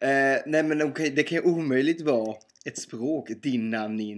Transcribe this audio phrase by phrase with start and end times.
[0.00, 4.16] Eh, nej men okej, det kan ju omöjligt vara ett språk, din namn, din.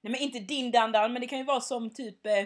[0.00, 2.26] Nej men inte din dandan, men det kan ju vara som typ...
[2.26, 2.44] Eh,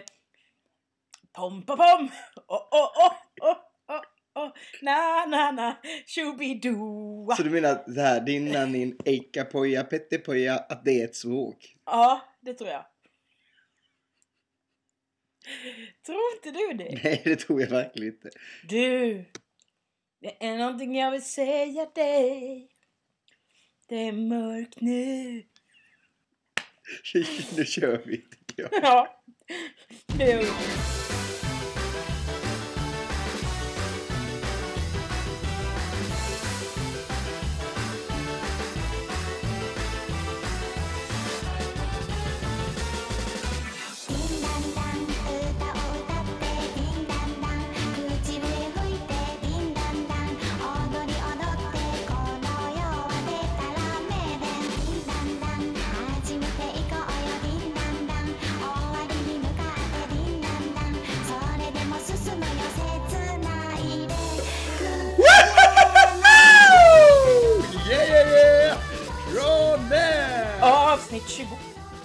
[1.31, 2.09] pom pom pom!
[2.47, 4.51] Oh, oh, oh, oh, oh, oh.
[4.81, 7.35] Na na na, shoobidoa.
[7.35, 11.15] Så du menar det här, din namn, din, eika poja, pettepoja, att det är ett
[11.15, 11.75] språk?
[11.85, 12.85] Ja, det tror jag.
[16.05, 16.99] Tror inte du det?
[17.03, 18.29] Nej, det tror jag verkligen inte.
[18.69, 19.25] Du,
[20.19, 22.69] det är någonting jag vill säga dig.
[23.87, 25.43] Det är mörkt nu.
[27.57, 28.69] nu kör vi, tycker jag.
[28.83, 29.23] Ja,
[30.17, 30.25] nu.
[30.25, 31.16] Yeah,
[71.07, 71.47] Avsnitt 20.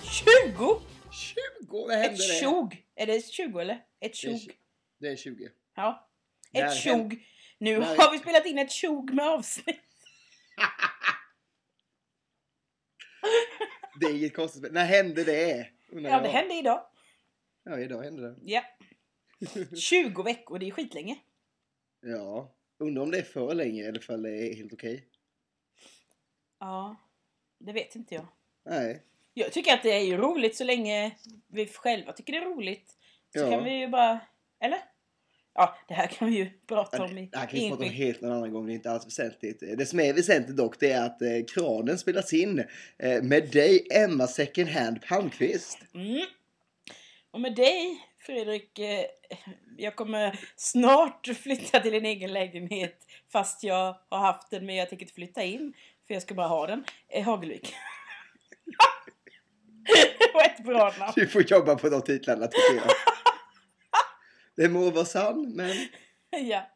[0.03, 0.81] 20?
[1.13, 1.87] 20!
[1.87, 2.41] Vad hände Ett det?
[2.41, 2.85] tjog.
[2.95, 3.85] Är det 20 eller?
[4.01, 4.35] Ett tjog.
[4.35, 4.53] tj-
[4.99, 5.49] Det är 20.
[5.77, 6.09] Ja.
[6.53, 7.27] Ett tjog.
[7.59, 9.77] Nu när- har vi spelat in ett tjog med avsnitt.
[14.01, 14.73] Det är inget konstigt.
[14.73, 15.69] När hände det?
[15.89, 16.33] Undrar Ja, det jag.
[16.33, 16.87] hände idag.
[17.63, 18.37] Ja, idag hände det.
[18.43, 18.63] Ja.
[19.77, 21.19] 20 veckor, det är skitlänge.
[22.01, 22.55] Ja.
[22.79, 25.09] Undrar om det är för länge eller för det är helt okej.
[26.59, 26.97] Ja,
[27.59, 28.27] det vet inte jag.
[28.67, 29.03] Nej.
[29.35, 31.17] Jag tycker att det är ju roligt så länge
[31.49, 32.91] vi själva tycker det är roligt.
[33.35, 33.51] Så Ja.
[33.51, 34.21] kan vi ju bara...
[34.61, 34.79] Eller?
[35.55, 37.91] Ja, det här kan vi ju prata om i Det här kan vi prata om
[37.91, 39.61] helt någon annan gång, det är inte alls väsentligt.
[39.79, 42.65] Det som är väsentligt dock, det är att eh, kranen spelas in
[42.99, 45.79] eh, med dig, Emma Second Hand Palmqvist.
[45.95, 46.23] Mm.
[47.31, 49.05] Och med dig, Fredrik, eh,
[49.77, 54.89] jag kommer snart flytta till en egen lägenhet fast jag har haft den men jag
[54.89, 55.75] tänker inte flytta in
[56.07, 56.85] för jag ska bara ha den.
[57.09, 57.75] Eh, Hagelvik.
[60.21, 61.13] Det var ett bra namn.
[61.17, 62.91] Du får jobba på de titlarna tycker jag.
[64.57, 65.71] Det må vara sann, men...
[66.31, 66.69] ja.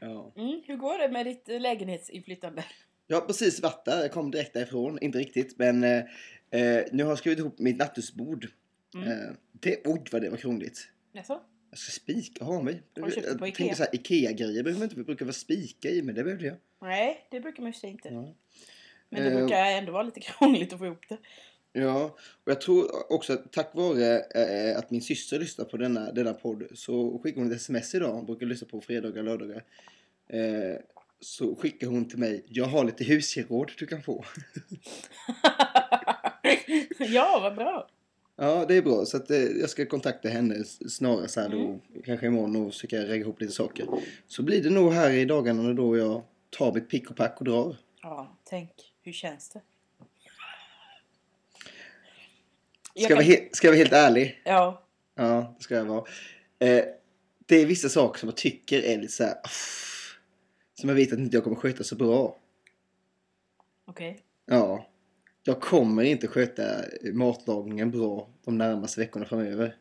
[0.00, 0.32] Ja.
[0.36, 2.64] Mm, hur går det med ditt eh, lägenhetsinflyttande?
[3.06, 4.98] Jag har precis varit där, jag kom direkt därifrån.
[5.02, 5.98] Inte riktigt, men eh,
[6.50, 8.46] eh, nu har jag skrivit ihop mitt nattduksbord.
[8.94, 9.08] Mm.
[9.08, 10.88] Eh, det, oj, vad det var krångligt.
[11.12, 11.40] Jaså?
[11.70, 12.82] Jag ska spika, ha mig.
[13.00, 13.56] Har du köpt det på jag Ikea?
[13.56, 16.56] tänker så här, Ikea-grejer behöver inte brukar vara spika i, men det behövde jag.
[16.82, 18.08] Nej, det brukar man ju inte.
[18.08, 18.34] Ja.
[19.10, 21.18] Men det Eh, brukar ändå vara lite krångligt att få ihop det.
[21.72, 26.12] Ja, och jag tror också att tack vare eh, att min syster lyssnar på denna,
[26.12, 28.12] denna podd så skickar hon ett sms idag.
[28.12, 29.64] Hon brukar lyssna på fredagar och lördagar.
[30.28, 30.76] Eh,
[31.20, 34.24] så skickar hon till mig, jag har lite husgeråd du kan få.
[36.98, 37.88] ja, vad bra.
[38.36, 39.04] Ja, det är bra.
[39.04, 43.14] Så att, eh, jag ska kontakta henne snarast här då, kanske imorgon och försöka lägga
[43.14, 43.86] ihop lite saker.
[44.26, 47.44] Så blir det nog här i dagarna då jag tar mitt pick och pack och
[47.44, 47.76] drar.
[48.02, 48.70] Ja, tänk.
[49.06, 49.60] Hur känns det?
[52.82, 54.42] Ska Jag vara kan- he- ska jag vara helt ärlig?
[54.44, 54.82] Ja.
[55.14, 56.04] Ja, det ska jag vara.
[56.58, 56.84] Eh,
[57.46, 60.18] det är vissa saker som jag tycker är lite så här, "Uff",
[60.74, 62.36] Som jag vet att inte jag kommer sköta så bra.
[63.84, 64.20] Okej.
[64.46, 64.86] Ja.
[65.42, 66.64] Jag kommer inte sköta
[67.12, 69.76] matlagningen bra de närmaste veckorna framöver.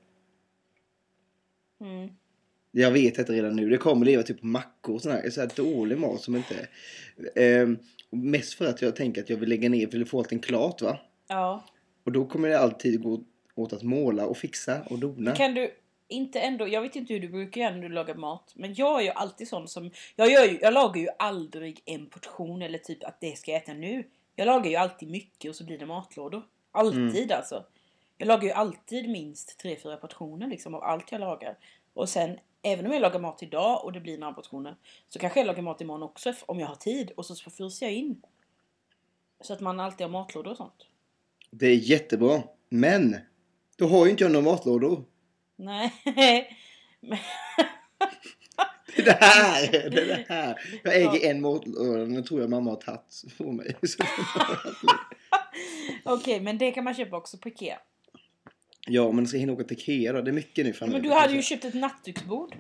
[1.82, 2.10] Mm.
[2.72, 3.70] Jag vet detta redan nu.
[3.70, 6.68] Det kommer leva typ på mackor och sån här, så här dålig mat som inte...
[7.36, 7.78] Ehm,
[8.16, 11.00] mest för att jag tänker att jag vill lägga ner, vill få allting klart va.
[11.28, 11.64] Ja.
[12.04, 13.24] Och då kommer det alltid gå
[13.56, 15.36] åt att måla och fixa och dona.
[15.36, 15.72] Kan du
[16.08, 18.54] inte ändå, jag vet inte hur du brukar göra när du lagar mat.
[18.56, 22.06] Men jag är ju alltid sån som, jag, gör ju, jag lagar ju aldrig en
[22.06, 24.04] portion eller typ att det ska jag äta nu.
[24.36, 26.44] Jag lagar ju alltid mycket och så blir det matlådor.
[26.72, 27.66] Alltid alltså.
[28.18, 31.58] Jag lagar ju alltid minst 3-4 portioner liksom av allt jag lagar.
[31.94, 34.76] Och sen, även om jag lagar mat idag och det blir några portioner.
[35.10, 37.12] Så kanske jag lagar mat imorgon också om jag har tid.
[37.18, 38.22] Och så fryser jag in.
[39.42, 40.86] Så att man alltid har matlådor och sånt.
[41.52, 42.44] Det är jättebra.
[42.70, 43.16] Men!
[43.78, 45.04] Då har ju inte jag några matlådor.
[45.56, 45.94] Nej.
[47.00, 47.18] Men-
[48.96, 49.72] Det är det här!
[49.72, 50.60] Det är det här!
[50.84, 53.76] Jag äger en matlåda, den tror jag mamma har tagit på mig.
[56.04, 57.80] Okej, men det kan man köpa också på Ikea.
[58.86, 60.22] Ja, men ska jag hinna åka till Ikea då?
[60.22, 61.00] Det är mycket nu framöver.
[61.00, 62.56] Men du hade ju köpt ett nattduksbord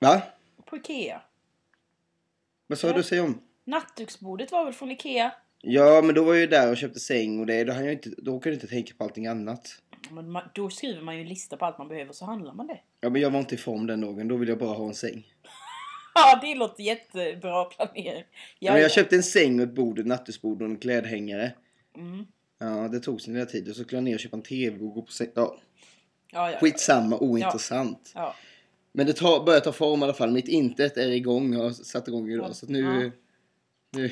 [0.00, 0.22] Va?
[0.66, 1.22] på Ikea.
[2.66, 3.40] Vad sa du säga om?
[3.64, 5.32] Nattduksbordet var väl från Ikea?
[5.60, 7.64] Ja, men då var jag ju där och köpte säng och det.
[7.64, 9.82] Då, hann jag inte, då kan jag inte tänka på allting annat.
[10.10, 12.66] Men ma- då skriver man ju en lista på allt man behöver så handlar man
[12.66, 12.80] det.
[13.00, 14.28] Ja, men jag var inte i form den dagen.
[14.28, 15.26] Då ville jag bara ha en säng.
[16.16, 18.24] Ja, det låter jättebra planering.
[18.58, 21.52] Ja, men jag köpte en säng och ett bord, ett nattduksbord och en klädhängare.
[21.96, 22.26] Mm.
[22.66, 23.68] Ja, det tog sin lilla tid.
[23.68, 25.28] Och så skulle jag ner och köpa en TV och gå på säng.
[25.34, 25.60] Ja,
[26.32, 28.12] Ja, ja, skitsamma, ointressant.
[28.14, 28.34] ja.
[28.92, 30.30] Men det tar, börjar ta form i alla fall.
[30.32, 31.52] Mitt intet är igång.
[31.54, 32.48] Jag har satt igång idag.
[32.48, 32.54] Ja.
[32.54, 33.10] Så nu, Ja.
[34.00, 34.10] nu,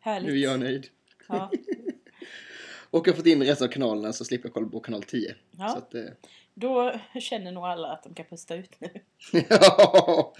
[0.00, 0.28] Härligt.
[0.28, 0.86] nu är jag nöjd.
[1.28, 1.50] Ja.
[2.90, 5.34] Och jag har fått in resten av kanalerna så slipper jag kolla på kanal 10.
[5.58, 5.68] Ja.
[5.68, 6.02] Så att, eh,
[6.54, 8.88] Då känner nog alla att de kan pusta ut nu.
[9.50, 10.34] ja,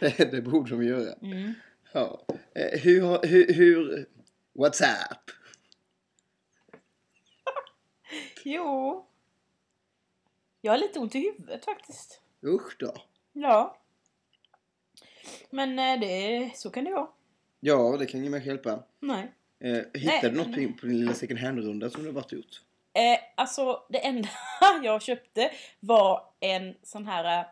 [0.00, 1.12] det, det borde de göra.
[1.22, 1.52] Mm.
[1.92, 2.20] Ja.
[2.54, 4.06] Eh, hur, hur, hur...
[4.54, 5.30] What's up?
[8.44, 9.06] Jo.
[10.60, 12.20] Jag har lite ont i huvudet faktiskt.
[12.42, 12.94] Usch då.
[13.32, 13.76] Ja.
[15.50, 17.08] Men eh, det, så kan det vara.
[17.60, 18.82] Ja, det kan ju mig hjälpa.
[19.00, 19.32] Nej.
[19.60, 22.32] Eh, hittade Nej, du något men- på din, lilla second hand-runda som du har varit
[22.32, 22.62] gjort?
[22.92, 24.28] Eh, alltså det enda
[24.82, 25.50] jag köpte
[25.80, 27.46] var en sån här eh,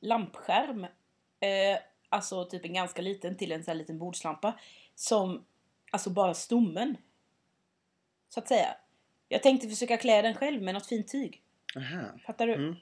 [0.00, 0.84] lampskärm.
[1.40, 1.78] Eh,
[2.08, 4.58] alltså typ en ganska liten till en sån här liten bordslampa.
[4.94, 5.44] Som,
[5.90, 6.96] alltså bara stommen.
[8.28, 8.76] Så att säga.
[9.28, 11.42] Jag tänkte försöka klä den själv med något fint tyg.
[11.76, 12.06] Aha.
[12.26, 12.54] Fattar du?
[12.54, 12.76] Mm.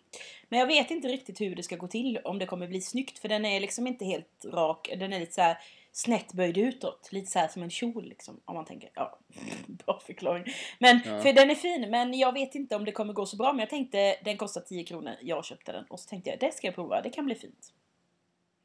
[0.48, 2.18] Men jag vet inte riktigt hur det ska gå till.
[2.24, 3.18] Om det kommer bli snyggt.
[3.18, 4.90] För den är liksom inte helt rak.
[4.98, 5.58] Den är lite så här
[5.92, 7.08] snett böjd utåt.
[7.12, 8.40] Lite så här som en kjol liksom.
[8.44, 8.90] Om man tänker.
[8.94, 9.18] Ja,
[9.66, 10.44] bra förklaring.
[10.78, 11.20] Men Ja.
[11.20, 11.90] för den är fin.
[11.90, 13.52] Men jag vet inte om det kommer gå så bra.
[13.52, 15.14] Men jag tänkte den kostar 10 kronor.
[15.22, 15.84] Jag köpte den.
[15.84, 17.00] Och så tänkte jag det ska jag prova.
[17.02, 17.72] Det kan bli fint.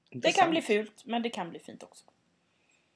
[0.09, 0.51] Det kan Intressant.
[0.51, 1.05] bli fult.
[1.05, 2.05] Men det kan bli fint också.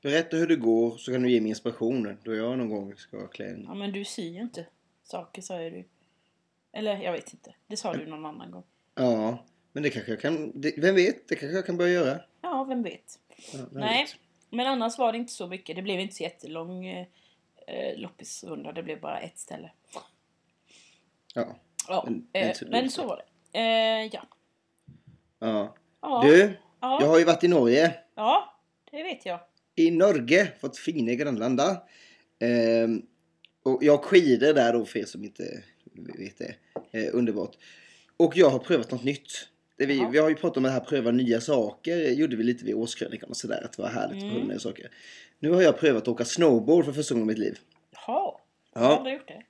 [0.03, 3.27] Berätta hur det går så kan du ge mig inspiration då jag någon gång ska
[3.27, 3.63] klä en...
[3.67, 4.65] Ja men du syr ju inte
[5.03, 5.85] saker sa du.
[6.71, 7.53] Eller jag vet inte.
[7.67, 8.63] Det sa du någon annan gång.
[8.95, 9.37] Ja,
[9.71, 10.61] men det kanske jag kan...
[10.61, 11.27] Det, vem vet?
[11.27, 12.19] Det kanske jag kan börja göra.
[12.41, 13.19] Ja, vem vet.
[13.53, 14.03] Ja, vem Nej.
[14.03, 14.15] vet?
[14.49, 15.75] Men annars var det inte så mycket.
[15.75, 17.07] Det blev inte så jättelång eh,
[17.95, 18.71] loppisrunda.
[18.71, 19.71] Det blev bara ett ställe.
[21.35, 21.55] Ja.
[21.87, 23.21] Ja, Men- men, men så- eh, men så var
[23.51, 23.59] det.
[23.59, 24.23] Eh, ja.
[25.39, 25.75] ja.
[26.01, 27.95] Ja, Du, ja, jag har ju varit i Norge.
[28.15, 28.53] ja,
[28.91, 29.39] det vet jag.
[29.75, 31.81] I Norge, fått fina grannlanda.
[32.39, 33.01] Ehm,
[33.63, 36.55] och jag skidor där då för er som inte vet det.
[36.91, 37.55] Eh, underbart.
[38.17, 39.47] Och jag har prövat något nytt.
[39.77, 40.09] Det vi, Jaha.
[40.09, 41.97] vi har ju pratat om det här pröva nya saker.
[41.97, 43.61] Det gjorde vi lite vid årskrönikan och sådär.
[43.65, 44.33] Att det var härligt att Mm.
[44.35, 44.91] pröva nya saker.
[45.39, 47.57] Nu har jag prövat att åka snowboard för första gången i mitt liv.
[47.91, 48.31] Jaha,
[48.73, 48.97] jag har Ja.
[48.97, 49.43] aldrig gjort det.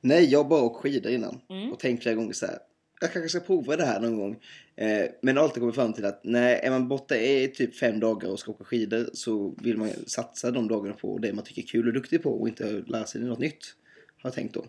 [0.00, 1.40] Nej, jag har bara åkt skidor innan.
[1.50, 1.72] Mm.
[1.72, 2.58] Och tänkt flera gånger så här.
[3.00, 4.36] Jag kanske ska prova det här någon gång.
[4.76, 8.00] Eh, men har alltid kommit fram till att nej, är man borta i typ fem
[8.00, 11.62] dagar och ska åka skidor så vill man satsa de dagarna på det man tycker
[11.62, 13.74] är kul och duktig på och inte lära sig något nytt.
[14.22, 14.64] Har jag tänkt då.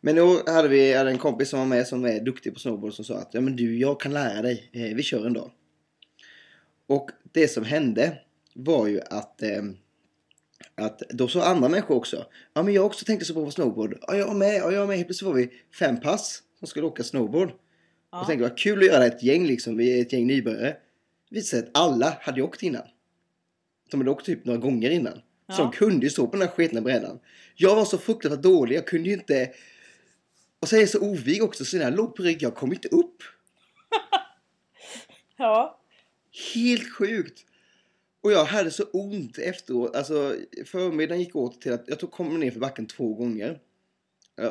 [0.00, 2.94] Men då hade vi hade en kompis som var med som är duktig på snowboard
[2.94, 4.70] som sa att ja men du, jag kan lära dig.
[4.72, 5.50] Eh, vi kör en dag.
[6.86, 8.18] Och det som hände
[8.54, 9.62] var ju att eh,
[10.74, 12.26] att då sa andra människor också.
[12.54, 13.98] Ja men jag också tänkte så på snowboard.
[14.06, 14.96] Ja jag med, ja jag med.
[14.96, 17.52] Helt plötsligt var vi fem pass som skulle åka snowboard.
[18.12, 18.20] Ja.
[18.20, 19.76] Och tänkte vad kul att göra ett gäng liksom.
[19.76, 20.76] Vi är ett gäng nybörjare.
[21.28, 22.82] Det visade sig att alla hade åkt innan.
[23.90, 25.14] De hade åkt typ några gånger innan.
[25.14, 25.56] Så Ja.
[25.58, 27.18] de kunde ju stå på den här sketna brädan.
[27.54, 28.76] Jag var så fruktansvärt dålig.
[28.76, 29.50] Jag kunde ju inte...
[30.60, 31.64] Och så är jag så ovig också.
[31.64, 33.22] Så när jag låg på rygg, jag kom inte upp.
[35.36, 35.80] ja.
[36.54, 37.46] Helt sjukt!
[38.20, 39.96] Och jag hade så ont efteråt.
[39.96, 40.36] Alltså
[40.66, 43.58] förmiddagen gick åt till att jag tog kom ner för backen två gånger.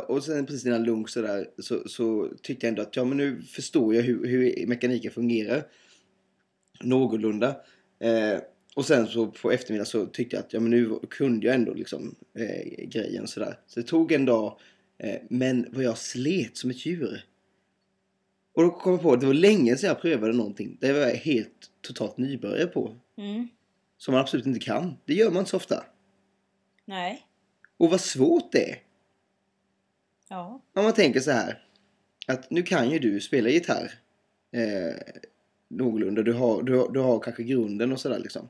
[0.08, 3.18] Och sen precis innan lunch så, där, så, så tyckte jag ändå att ja men
[3.18, 5.68] nu förstår jag hur, hur mekaniken fungerar.
[6.82, 7.56] Någorlunda.
[8.00, 8.40] Eh,
[8.76, 11.74] och sen så på eftermiddagen så tyckte jag att ja men nu kunde jag ändå
[11.74, 13.60] liksom eh, grejen sådär.
[13.68, 14.60] Så det tog en dag.
[14.98, 17.26] Eh, men vad jag slet som ett djur.
[18.54, 20.78] Och då kom jag på att det var länge sedan jag prövade någonting.
[20.82, 22.96] Det var jag helt totalt nybörjare på.
[23.18, 23.48] Mm.
[23.98, 24.98] Som man absolut inte kan.
[25.06, 25.84] Det gör man inte så ofta.
[26.86, 27.26] Nej.
[27.78, 28.78] Och vad svårt det är.
[30.32, 30.62] Ja.
[30.76, 31.60] Om man tänker så här.
[32.28, 33.92] Att nu kan ju du spela gitarr.
[34.52, 34.96] Eh,
[35.68, 36.22] någorlunda.
[36.22, 38.50] Du har, du, du har kanske grunden och sådär liksom.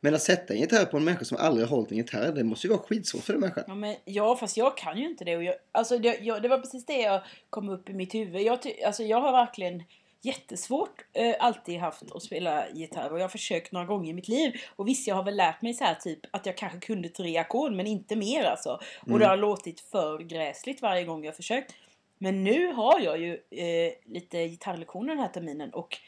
[0.00, 2.32] Men att sätta en gitarr på en människa som aldrig har hållit en gitarr.
[2.32, 3.64] Det måste ju vara skitsvårt för den människan.
[3.66, 5.36] Ja, men, ja, fast jag kan ju inte det.
[5.36, 8.42] Och jag, alltså, det, jag, det var precis det jag kom upp i mitt huvud.
[8.42, 9.82] Jag, alltså, jag har verkligen
[10.22, 13.10] jättesvårt eh, alltid haft att spela gitarr.
[13.12, 14.52] Och jag har försökt några gånger i mitt liv.
[14.76, 17.36] Och visst, jag har väl lärt mig så här typ att jag kanske kunde tre
[17.38, 18.80] ackord, men inte mer alltså.
[19.00, 19.18] Och Mm.
[19.20, 21.74] det har låtit för gräsligt varje gång jag försökt.
[22.18, 25.70] Men nu har jag ju eh, lite gitarrlektioner den här terminen.
[25.70, 25.98] Och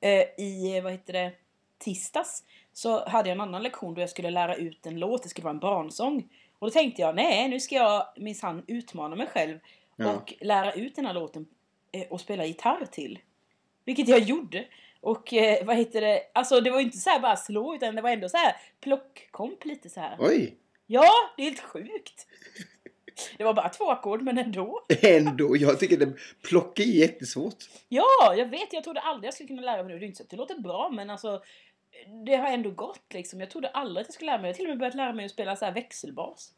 [0.00, 1.32] eh, i, vad heter det,
[1.78, 5.22] tisdags så hade jag en annan lektion då jag skulle lära ut en låt.
[5.22, 6.28] Det skulle vara en barnsång.
[6.58, 9.58] Och då tänkte jag, nej nu ska jag minsann utmana mig själv
[9.96, 10.12] Ja.
[10.12, 11.46] och lära ut den här låten
[11.92, 13.18] eh, och spela gitarr till.
[13.86, 14.66] Vilket jag gjorde.
[15.00, 17.94] Och eh, vad heter det, alltså det var ju inte så här bara slå utan
[17.94, 20.16] det var ändå så här plockkomp lite så här.
[20.18, 20.56] Oj!
[20.86, 22.26] Ja, det är helt sjukt.
[23.38, 24.84] Det var bara två ackord men ändå.
[25.02, 25.56] Ändå.
[25.56, 26.12] Jag tycker det
[26.42, 27.64] plocka är jättesvårt.
[27.88, 28.72] Ja, jag vet.
[28.72, 29.98] Jag trodde aldrig jag skulle kunna lära mig det.
[29.98, 31.42] Det inte så det låter bra men alltså
[32.26, 33.40] det har ändå gått liksom.
[33.40, 34.48] Jag trodde aldrig att jag skulle lära mig.
[34.48, 36.52] Jag har till och med börjat lära mig att spela så här växelbas.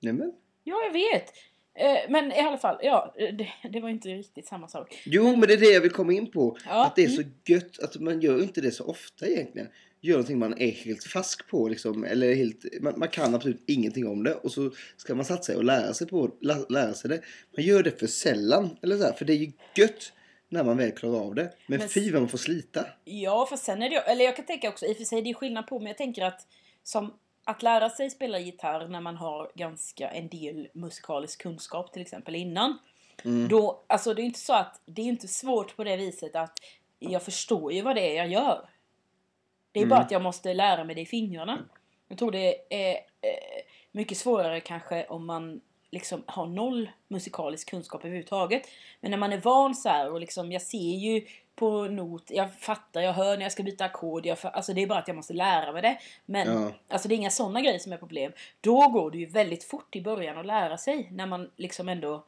[0.00, 0.32] Nämen.
[0.64, 1.32] Ja, jag vet.
[1.74, 5.02] Eh, Men i alla fall, ja, det, det var inte riktigt samma sak.
[5.04, 6.56] Jo, men det är det jag vill komma in på.
[6.66, 7.16] Ja, Att det är mm.
[7.16, 9.68] så gött att man gör inte det så ofta egentligen.
[10.00, 12.04] Gör någonting man är helt fast på liksom.
[12.04, 14.34] Eller helt, man, man kan absolut ingenting om det.
[14.34, 17.20] Och så ska man satsa och lära sig, på, lä, lära sig det.
[17.56, 18.78] Man gör det för sällan.
[18.82, 20.12] Eller så här, för det är ju gött
[20.48, 21.52] när man väl klarar av det.
[21.66, 22.86] Men, Men- fy vad man får slita.
[23.04, 25.30] Ja, för sen är det eller jag kan tänka också, i och för sig det
[25.30, 26.46] är skillnad på, men jag tänker att
[26.82, 32.02] som att lära sig spela gitarr när man har ganska en del musikalisk kunskap till
[32.02, 32.78] exempel innan.
[33.24, 33.48] Mm.
[33.48, 36.58] Då, alltså det är inte så att, det är inte svårt på det viset att
[36.98, 38.68] jag förstår ju vad det är jag gör.
[39.72, 39.90] Det är Mm.
[39.90, 41.58] bara att jag måste lära mig det i fingrarna.
[42.08, 48.04] Jag tror det är eh, mycket svårare kanske om man liksom har noll musikalisk kunskap
[48.04, 48.62] överhuvudtaget.
[49.00, 51.26] Men när man är van så här och liksom, jag ser ju
[51.60, 54.98] på not, jag fattar, jag hör när jag ska byta ackord, alltså det är bara
[54.98, 55.98] att jag måste lära mig det.
[56.26, 56.72] Men Ja.
[56.88, 58.32] alltså det är inga sådana grejer som är problem.
[58.60, 62.24] Då går det ju väldigt fort i början att lära sig när man liksom ändå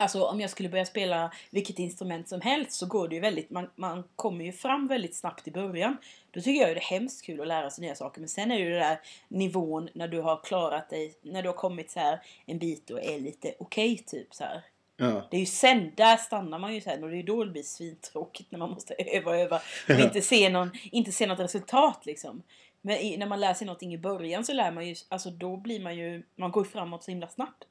[0.00, 3.50] Alltså om jag skulle börja spela vilket instrument som helst så går det ju väldigt,
[3.50, 5.96] man, man kommer ju fram väldigt snabbt i början.
[6.30, 8.20] Då tycker jag ju det är hemskt kul att lära sig nya saker.
[8.20, 11.48] Men sen är det ju det där nivån när du har klarat dig, när du
[11.48, 14.62] har kommit så här en bit och är lite okej typ så här.
[15.00, 15.28] Ja.
[15.30, 17.62] Det är ju sen, där stannar man ju sen och det är då det blir
[17.62, 22.06] svintråkigt när man måste öva och öva och inte se, någon, inte se något resultat
[22.06, 22.42] liksom.
[22.80, 25.56] Men i, när man lär sig någonting i början så lär man ju, alltså då
[25.56, 27.66] blir man ju, man går framåt så himla snabbt.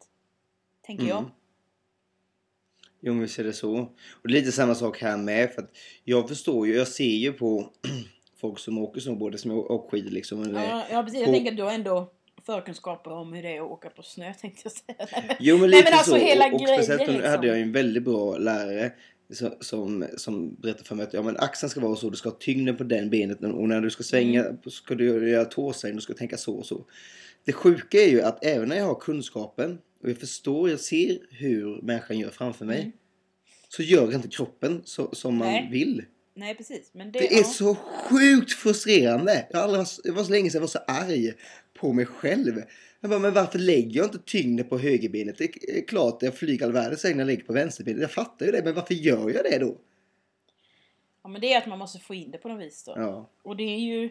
[0.86, 1.18] Tänker jag.
[1.18, 1.32] Mm.
[3.02, 3.78] Jo, men visst är det så.
[4.12, 5.54] Och det är lite samma sak här med.
[5.54, 5.72] För att
[6.04, 7.72] jag förstår ju, jag ser ju på
[8.42, 10.44] folk som åker snowboard, som åker skidor liksom.
[10.44, 11.20] Eller, Ja, ja precis.
[11.20, 12.12] Jag på- tänker att du har ändå
[12.48, 15.08] förkunskaper om hur det är att åka på snö tänkte jag säga.
[15.12, 16.18] Nej, men- Jo men Nej, lite men alltså så.
[16.18, 17.30] hela och, och speciellt liksom.
[17.32, 18.92] hade jag ju en väldigt bra lärare
[19.60, 22.38] som, som, berättade för mig att ja, men axeln ska vara så, du ska ha
[22.39, 24.58] tyngden på den benet och när du ska svänga Mm.
[24.68, 26.86] ska du göra tåsvängen, du ska tänka så och så.
[27.46, 31.18] Det sjuka är ju att även när jag har kunskapen och jag förstår, jag ser
[31.32, 32.80] hur människan gör framför mig.
[32.80, 32.92] Mm.
[33.70, 35.70] Så gör inte kroppen så, som man Nej.
[35.72, 36.04] vill.
[36.36, 36.89] Nej precis.
[36.94, 37.44] Men det, Det är ja.
[37.44, 39.48] så sjukt frustrerande.
[39.51, 41.34] Jag aldrig, det var så länge sedan jag var så arg
[41.78, 42.62] på mig själv.
[43.02, 45.38] Jag bara, men varför lägger jag inte tyngden på högerbenet?
[45.38, 48.02] Det är klart jag flyger all världens när jag lägger på vänsterbenet.
[48.02, 49.78] Jag fattar ju det, men varför gör jag det då?
[51.28, 52.94] ja men det är att man måste få in det på något vis då.
[52.96, 54.10] Ja, Och det är ju...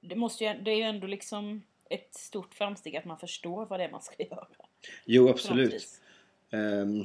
[0.00, 3.80] Det, måste ju, det är ju ändå liksom ett stort framsteg att man förstår vad
[3.80, 4.46] det är man ska göra.
[5.04, 6.00] jo absolut.
[6.50, 7.04] Ehm,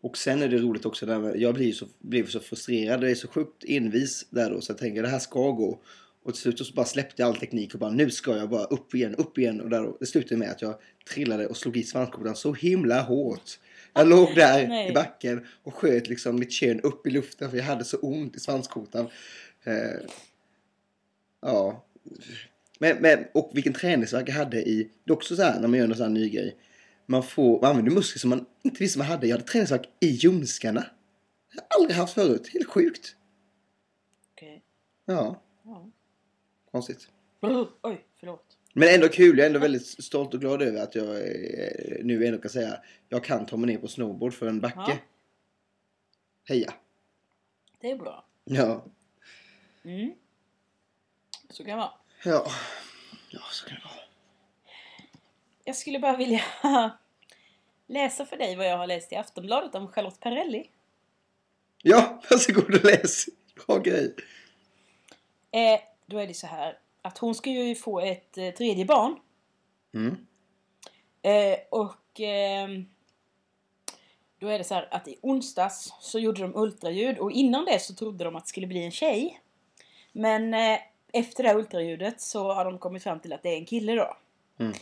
[0.00, 3.02] och sen är det roligt också när jag blir så, blev så frustrerad.
[3.02, 5.78] Jag är så sjukt envis där då så jag tänker det här ska gå.
[6.24, 8.64] Och till slut så bara släppte jag all teknik och bara nu ska jag bara
[8.64, 9.60] upp igen, upp igen.
[9.60, 10.78] Och där, det slutade med att jag
[11.10, 13.58] trillade och slog i svanskotan så himla hårt.
[13.92, 14.90] Jag låg där Nej.
[14.90, 18.36] i backen och sköt liksom mitt kön upp i luften för jag hade så ont
[18.36, 19.08] i svanskotan.
[19.64, 19.74] Eh,
[21.42, 21.84] ja.
[22.78, 25.78] Men, men, och vilken träningsvärk jag hade i, det är också så här när man
[25.78, 26.56] gör någon sån här ny grej.
[27.06, 29.26] Man, får, man använder muskler som man inte visste man hade.
[29.26, 30.86] Jag hade träningsvärk i ljumskarna.
[31.54, 32.50] Jag har aldrig haft förut.
[32.52, 33.16] Helt sjukt.
[34.34, 34.62] Okej.
[35.04, 35.90] Ja, Ja.
[36.74, 37.08] Konstigt.
[37.82, 38.58] Oj, förlåt.
[38.72, 39.38] Men ändå kul.
[39.38, 42.80] Jag är ändå väldigt stolt och glad över att jag eh, nu ändå kan säga
[43.08, 44.80] jag kan ta mig ner på snowboard för en backe.
[44.86, 44.96] Ja.
[46.48, 46.74] Heja.
[47.80, 48.26] Det är bra.
[48.44, 48.84] Ja.
[49.84, 50.14] Mm.
[51.50, 51.92] Så kan det vara.
[52.24, 52.46] Ja.
[53.30, 54.04] Ja, så kan det vara.
[55.64, 56.42] Jag skulle bara vilja
[57.86, 60.70] läsa för dig vad jag har läst i Aftonbladet om Charlotte Perrelli.
[61.82, 63.26] Ja, varsågod och läs.
[63.66, 64.14] Bra grej.
[65.50, 69.16] Eh, då är det så här att hon ska ju få ett eh, tredje barn.
[69.94, 70.26] Mm.
[71.22, 72.86] Eh, och ehm,
[74.38, 77.78] då är det så här att i onsdags så gjorde de ultraljud och innan det
[77.78, 79.40] så trodde de att det skulle bli en tjej.
[80.12, 80.78] Men eh,
[81.12, 83.94] efter det här ultraljudet så har de kommit fram till att det är en kille
[83.94, 84.16] då.
[84.58, 84.72] Mm.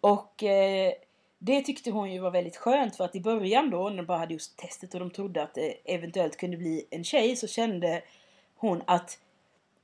[0.00, 0.92] Och eh,
[1.38, 4.18] det tyckte hon ju var väldigt skönt för att i början då när de bara
[4.18, 8.02] hade just testet och de trodde att det eventuellt kunde bli en tjej så kände
[8.56, 9.18] hon att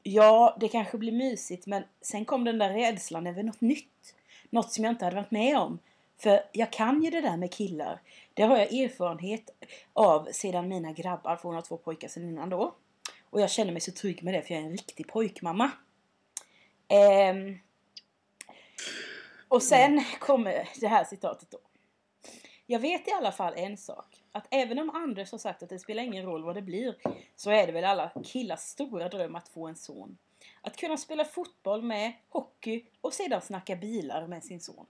[0.03, 4.15] ja, det kanske blir mysigt men sen kom den där rädslan över något nytt.
[4.51, 5.79] Något som jag inte hade varit med om.
[6.19, 8.01] För jag kan ju det där med killar.
[8.35, 9.51] Det har jag erfarenhet
[9.93, 12.75] av sedan mina grabbar, för hon har två pojkar sedan innan då.
[13.31, 15.71] Och jag känner mig så trygg med det för jag är en riktig pojkmamma.
[16.89, 17.59] Ehm,
[19.49, 21.59] och sen kommer det här citatet då.
[22.67, 24.12] Jag vet i alla fall en sak.
[24.33, 26.97] Att även om Anders har sagt att det spelar ingen roll vad det blir
[27.37, 30.19] så är det väl alla killars stora dröm att få en son.
[30.61, 34.87] Att kunna spela fotboll med, hockey och sedan snacka bilar med sin son.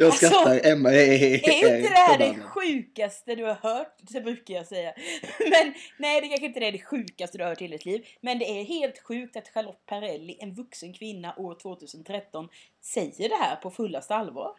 [0.00, 3.96] Jag Alltså, skrattar, Emma är, Är inte det här det sjukaste du har hört?
[4.00, 4.94] Det brukar jag säga.
[5.50, 8.06] Men nej, det kanske inte är det sjukaste du har hört i ditt liv.
[8.20, 12.48] Men det är helt sjukt att Charlotte Perrelli, en vuxen kvinna år 2013,
[12.80, 14.52] säger det här på fullaste allvar.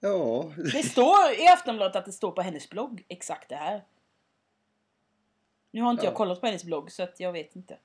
[0.00, 3.84] Ja, Det står i Aftonbladet att det står på hennes blogg exakt det här.
[5.70, 6.16] Nu har inte jag Ja.
[6.16, 7.78] kollat på hennes blogg så att jag vet inte.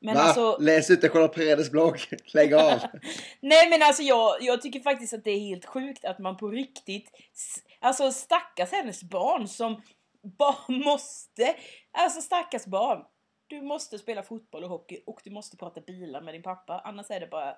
[0.00, 0.20] Men Va?
[0.20, 1.98] alltså, Läs ut Charlotte Peredes blogg.
[2.34, 2.78] Lägg av.
[3.40, 6.48] nej men alltså jag, jag tycker faktiskt att det är helt sjukt att man på
[6.48, 7.10] riktigt,
[7.80, 9.82] alltså stackars hennes barn som
[10.38, 11.56] bara måste,
[11.92, 13.04] alltså stackars barn.
[13.46, 17.10] Du måste spela fotboll och hockey och du måste prata bilar med din pappa, annars
[17.10, 17.54] är det bara...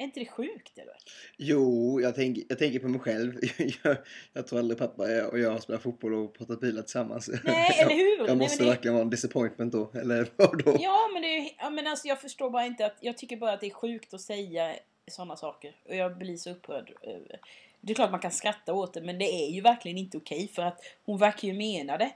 [0.00, 0.94] Är inte det sjukt eller?
[1.36, 3.34] Jo, jag tänker, jag tänker på mig själv.
[3.84, 3.96] Jag,
[4.32, 7.30] jag tror aldrig pappa och jag har spelat fotboll och pratat bilar tillsammans.
[7.44, 8.18] Nej, eller hur?
[8.18, 9.90] Jag Nej, måste det- verkligen vara en disappointment då.
[9.94, 10.76] Eller vadå?
[10.80, 12.96] Ja, men, det är, ja, men alltså, jag förstår bara inte att...
[13.00, 14.74] Jag tycker bara att det är sjukt att säga
[15.10, 15.76] sådana saker.
[15.88, 16.92] Och jag blir så upprörd.
[17.02, 17.40] över-
[17.80, 20.48] Det är klart man kan skratta åt det, men det är ju verkligen inte okej.
[20.54, 22.10] För att hon verkar ju mena det.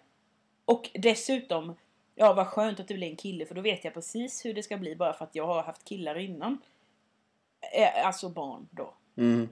[0.64, 1.76] Och dessutom,
[2.14, 3.46] ja vad skönt att det blir en kille.
[3.46, 5.84] För då vet jag precis hur det ska bli bara för att jag har haft
[5.84, 6.58] killar innan.
[7.72, 8.94] Eh, Alltså barn då.
[9.16, 9.48] Mm.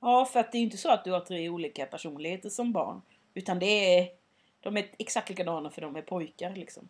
[0.00, 2.72] Ja, för att det är ju inte så att du har tre olika personligheter som
[2.72, 3.02] barn.
[3.34, 4.08] Utan det är...
[4.60, 6.88] De är exakt likadana för de är pojkar liksom.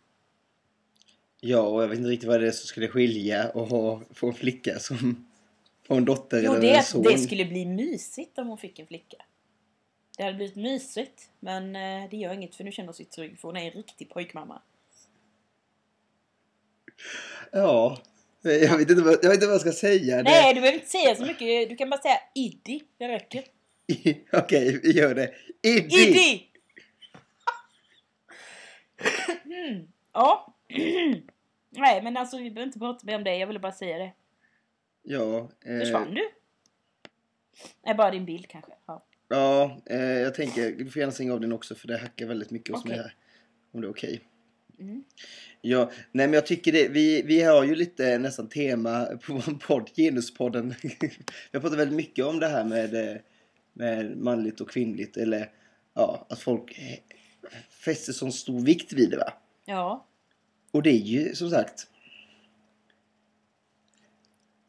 [1.40, 4.26] Ja, och jag vet inte riktigt vad det är som skulle skilja och ha, få
[4.26, 5.26] en flicka som...
[5.86, 7.02] Få en dotter Jo, eller det, en son.
[7.02, 9.16] det skulle bli mysigt om hon fick en flicka.
[10.16, 13.38] Det hade blivit mysigt, men eh, det gör inget för nu känner hon sig trygg
[13.38, 14.62] för hon är en riktig pojkmamma.
[17.52, 17.98] Ja.
[18.44, 20.22] Jag vet, inte vad, jag vet inte vad jag ska säga.
[20.22, 21.68] Nej, du behöver inte säga så mycket.
[21.68, 22.82] Du kan bara säga Iddi.
[22.98, 23.44] Det räcker.
[24.32, 25.34] Okej, vi gör det.
[25.62, 25.96] Iddi!
[25.96, 26.46] Iddi!
[29.44, 29.88] mm.
[30.12, 30.54] Ja.
[31.70, 33.36] Nej, men alltså vi behöver inte prata mer om det.
[33.36, 34.12] Jag ville bara säga det.
[35.02, 35.50] Ja.
[35.64, 36.28] Eh, Försvann du?
[37.84, 38.72] Nej, bara din bild kanske.
[38.86, 39.06] Ja.
[39.28, 42.50] ja, eh, jag tänker, du får gärna stänga av den också för det hackar väldigt
[42.50, 42.96] mycket hos Okej.
[42.96, 43.14] mig här.
[43.72, 44.20] Om det är okej.
[44.78, 45.04] Mm.
[45.60, 49.58] Ja, nej men jag tycker det, vi, vi har ju lite nästan tema på vår
[49.58, 50.74] podd, Genuspodden.
[50.82, 51.10] vi
[51.52, 53.20] har pratat väldigt mycket om det här med,
[53.72, 55.50] med manligt och kvinnligt eller
[55.94, 56.98] ja, att folk eh,
[57.70, 59.32] fäster sån stor vikt vid det va.
[59.64, 60.06] Ja.
[60.70, 61.86] Och det är ju som sagt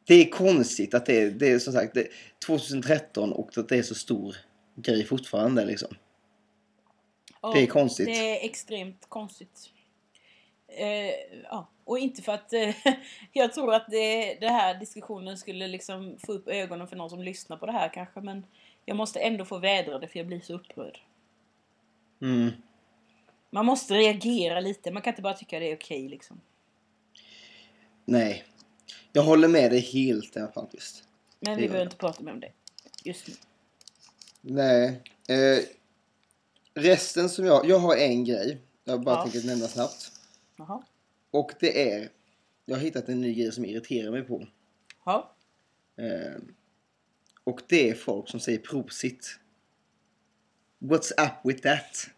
[0.06, 2.08] det är konstigt att det är, det är som sagt det,
[2.46, 4.36] 2013 och att det är så stor
[4.76, 5.96] grej fortfarande liksom.
[7.42, 8.06] Ja, Det är konstigt.
[8.06, 9.70] Det är extremt konstigt.
[10.76, 12.76] Eh, ja, och inte för att eh,
[13.34, 17.22] jag tror att det, det här diskussionen skulle liksom få upp ögonen för någon som
[17.24, 18.22] lyssnar på det här kanske.
[18.22, 18.46] Men
[18.86, 21.00] jag måste ändå få vädra det för jag blir så upprörd.
[22.22, 22.52] Mm.
[23.50, 24.92] Man måste reagera lite.
[24.92, 26.42] Man kan inte bara tycka det är okej liksom.
[28.06, 28.44] Nej.
[29.14, 31.04] Jag håller med dig helt Emma Palmqvist.
[31.40, 32.52] Men vi behöver inte prata mer om det
[33.04, 33.34] just nu.
[34.42, 35.02] Nej.
[35.28, 35.64] Eh,
[36.74, 37.66] resten som jag...
[37.70, 38.58] Jag har en grej.
[38.84, 39.24] Jag bara Ja.
[39.24, 40.12] tänker nämna snabbt.
[40.58, 40.84] Jaha.
[41.32, 42.10] Och det är...
[42.66, 44.48] Jag har hittat en ny grej som irriterar mig på.
[45.06, 45.36] Ja.
[45.98, 46.42] Eh,
[47.44, 49.40] och det är folk som säger prosit.
[50.80, 52.10] What's up with that?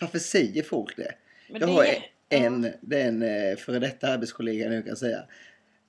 [0.00, 1.14] Varför säger folk det?
[1.50, 1.86] Men jag det har
[2.28, 5.24] en, det är en eh, före detta arbetskollega nu kan säga.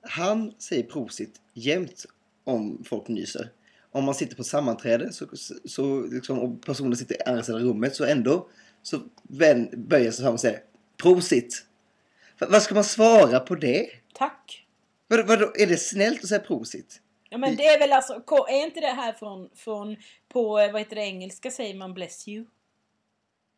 [0.02, 2.06] Han säger prosit jämt
[2.44, 3.50] om folk nyser.
[3.92, 5.28] Om man sitter på ett sammanträde så,
[5.66, 8.50] så liksom, och personen sitter i andra sidan rummet så ändå
[8.82, 10.64] så vän, böjer sig fram och säger
[10.98, 11.66] prosit.
[12.40, 13.90] Va- Vad ska man svara på det?
[14.14, 14.66] Tack.
[15.08, 17.02] Vad, vadå, är det snällt att säga prosit?
[17.30, 18.14] Ja men det är väl alltså,
[18.50, 19.96] är inte det här från, från
[20.30, 22.46] på, eh, vad heter det, engelska säger man bless you?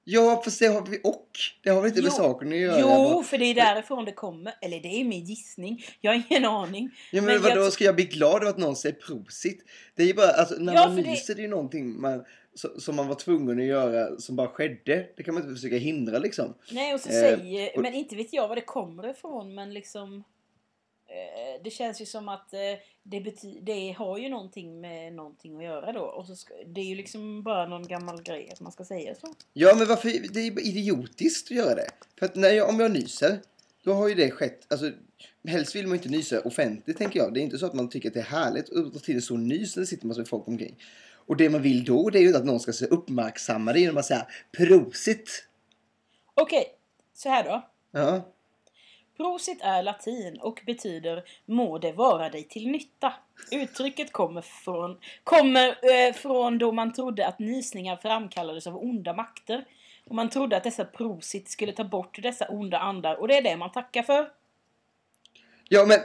[0.09, 1.29] Ja, fast det har vi och.
[1.63, 2.17] Det har väl inte med Jo.
[2.23, 2.79] saken att göra.
[2.79, 4.53] Jo, för det är därifrån det kommer.
[4.61, 5.85] Eller det är min gissning.
[6.01, 6.89] Jag har ingen aning.
[7.11, 9.63] Ja, men, Men vadå, jag- ska jag bli glad över att någon säger prosit?
[9.95, 12.23] Det är ju bara, alltså när Ja, man nyser det är ju någonting man,
[12.77, 15.05] som man var tvungen att göra som bara skedde.
[15.17, 16.53] Det kan man inte försöka hindra liksom.
[16.71, 17.69] Nej, och så Eh, säger...
[17.75, 20.23] och- Men inte vet jag var det kommer ifrån, men liksom...
[21.17, 22.59] Eh, det känns ju som att eh,
[23.03, 26.01] det, bety- det har ju någonting med någonting att göra då.
[26.01, 29.15] Och så ska, det är ju liksom bara någon gammal grej att man ska säga
[29.15, 29.35] så.
[29.53, 30.33] Ja, men varför?
[30.33, 31.89] Det är idiotiskt att göra det.
[32.19, 33.39] För att när jag, om jag nyser,
[33.83, 34.91] då har ju det skett, alltså
[35.47, 37.33] helst vill man inte nysa offentligt tänker jag.
[37.33, 39.21] Det är inte så att man tycker att det är härligt att ta till en
[39.21, 40.75] stor nys när det sitter massa folk omkring.
[41.13, 43.97] Och det man vill då, det är ju att någon ska se uppmärksamma det genom
[43.97, 44.27] att säga
[44.57, 45.47] prosit.
[46.33, 46.65] Okej,
[47.13, 47.69] så här då.
[47.91, 48.33] Ja.
[49.17, 53.13] Prosit är latin och betyder må det vara dig till nytta.
[53.51, 59.65] Uttrycket kommer från, kommer, eh, från då man trodde att nysningar framkallades av onda makter.
[60.05, 63.41] Och man trodde att dessa prosit skulle ta bort dessa onda andar och det är
[63.41, 64.29] det man tackar för.
[65.69, 65.99] Ja men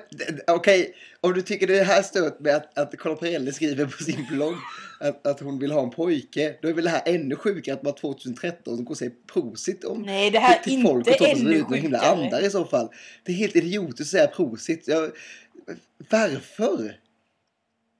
[0.47, 4.03] okej, om du tycker det är här stört med att, att Carlo Perrelli skriver på
[4.05, 4.55] sin blogg
[5.01, 7.83] att, att hon vill ha en pojke, då är väl det här ännu sjukare att
[7.83, 11.19] man 2013 som går och säger prosit om Nej, det här är till folk och
[11.19, 12.89] tar ännu ut med himla andar i så fall.
[13.25, 14.89] Det är helt idiotiskt att säga prosit.
[14.89, 15.11] Jag,
[16.11, 16.99] varför?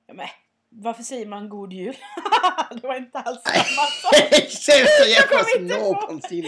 [0.07, 0.27] Ja, men,
[0.69, 1.95] varför säger man god jul?
[2.81, 3.63] det var inte alls samma
[4.43, 4.75] sak.
[5.07, 6.45] Jävla kommer inte någonsin.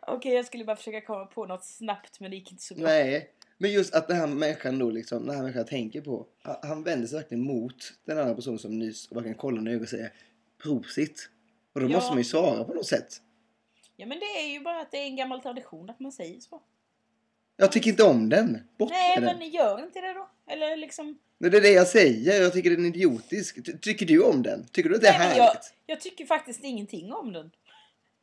[0.00, 2.84] Okej, jag skulle bara försöka komma på något snabbt men det gick inte så bra.
[2.84, 6.26] Nej, men just att den här människan då liksom, den här människan tänker på,
[6.62, 9.82] han- vänder sig verkligen mot den andra personen som nys och verkligen kollar i ögonen
[9.82, 10.12] och säger
[10.62, 11.30] prosit.
[11.72, 11.90] Och då Ja.
[11.92, 13.20] måste man ju svara på något sätt.
[13.96, 16.40] Ja men det är ju bara att det är en gammal tradition att man säger
[16.40, 16.62] så.
[17.56, 18.58] Jag tycker inte om den.
[18.78, 19.38] Bort Nej med den.
[19.38, 20.30] men gör inte det då.
[20.46, 21.18] Eller liksom.
[21.38, 22.42] Men det är det jag säger.
[22.42, 23.64] Jag tycker den är idiotisk.
[23.66, 24.66] Ty- tycker du om den?
[24.72, 25.38] Tycker du att det är Nej, härligt?
[25.38, 27.50] jag, jag tycker faktiskt ingenting om den.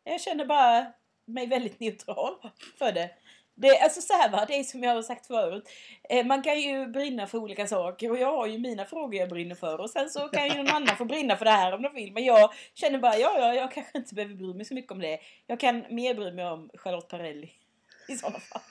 [0.08, 0.94] Jag känner bara
[1.26, 2.34] mig väldigt neutral
[2.78, 3.10] för det.
[3.56, 5.70] Det alltså så här va, det är som jag har sagt förut.
[6.10, 9.30] Eh, man kan ju brinna för olika saker och jag har ju mina frågor jag
[9.30, 11.82] brinner för och sen så kan ju någon annan få brinna för det här om
[11.82, 12.14] de vill.
[12.14, 15.00] Men jag känner bara, ja ja, jag kanske inte behöver bry mig så mycket om
[15.00, 15.20] det.
[15.48, 17.52] Jag kan mer bry mig om Charlotte Perrelli
[18.08, 18.62] i sådana fall.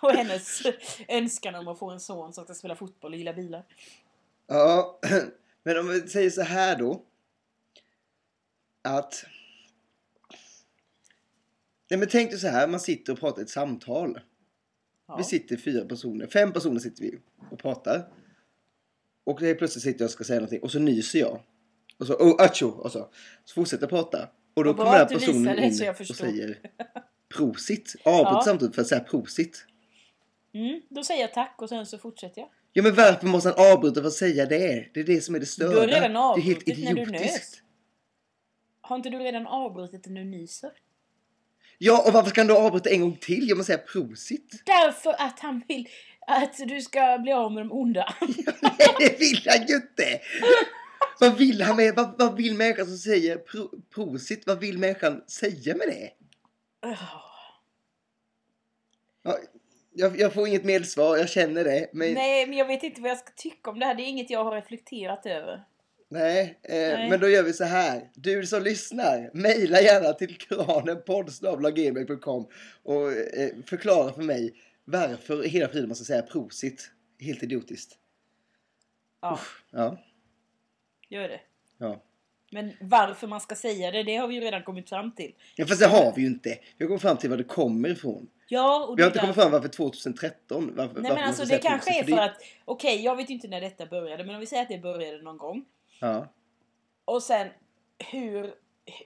[0.00, 0.62] Och hennes
[1.08, 3.64] önskan om att få en son som ska spela fotboll och gilla bilar.
[4.46, 4.98] Ja,
[5.62, 7.02] men om vi säger så här då.
[8.82, 9.24] Att...
[11.94, 14.20] Nej men tänk dig så här, man sitter och pratar ett samtal.
[15.08, 15.16] Ja.
[15.16, 17.18] Vi sitter fyra personer, fem personer sitter vi
[17.50, 18.08] och pratar.
[19.24, 21.40] Och helt plötsligt sitter jag och ska säga någonting och så nyser jag.
[21.98, 23.08] Och så, oh, acho, och så.
[23.44, 24.28] Så fortsätter jag prata.
[24.54, 26.58] Och då bra kommer den här personen det in jag och säger
[27.36, 27.94] prosit.
[28.04, 28.42] Avbryter Ja.
[28.44, 29.66] samtidigt för att säga prosit.
[30.54, 32.50] Mm, då säger jag tack och sen så fortsätter jag.
[32.72, 34.88] Ja men varför måste han avbryta för att säga det?
[34.94, 35.72] Det är det som är det störda.
[35.72, 37.62] Du har redan det är helt avbrutit när du nös.
[38.80, 40.70] Har inte du redan avbrutit när du nyser?
[41.78, 44.62] Ja, och varför ska han då avbryta en gång till genom att säga prosit?
[44.66, 45.88] Därför att han vill
[46.26, 48.14] att du ska bli av med de onda.
[48.60, 50.20] Nej, det vill han ju inte!
[51.20, 54.46] Vad vill han med, vad, vad vill människan som säger pro, prosit?
[54.46, 56.10] Vad vill människan säga med det?
[59.22, 59.38] Ja,
[59.92, 61.88] jag, jag får inget medsvar, jag känner det.
[61.92, 63.94] Men, Nej, men jag vet inte vad jag ska tycka om det här.
[63.94, 65.64] Det är inget jag har reflekterat över.
[66.20, 67.10] Eh, Nej.
[67.10, 68.10] men då gör vi så här.
[68.14, 72.46] Du som lyssnar, mejla gärna till kranenpodd.gmail.com
[72.82, 76.90] och eh, förklara för mig varför hela tiden ska säga prosit.
[77.20, 77.98] Helt idiotiskt.
[79.20, 79.38] Ja,
[79.70, 79.98] Ja,
[81.08, 81.40] gör det.
[81.78, 82.02] ja.
[82.50, 85.34] Men varför man ska säga det, det har vi ju redan kommit fram till.
[85.56, 86.58] Ja, fast det har vi ju inte.
[86.78, 88.28] Vi har kommit fram till var det kommer ifrån.
[88.48, 90.72] Ja, och Vi har det inte är kommit fram varför 2013.
[90.76, 93.30] Varför, Nej varför men alltså måste det kanske är för det- att, okej jag vet
[93.30, 95.64] inte när detta började men om vi säger att det började någon gång.
[96.04, 96.26] Ja.
[97.04, 97.48] Och sen
[98.10, 98.54] hur,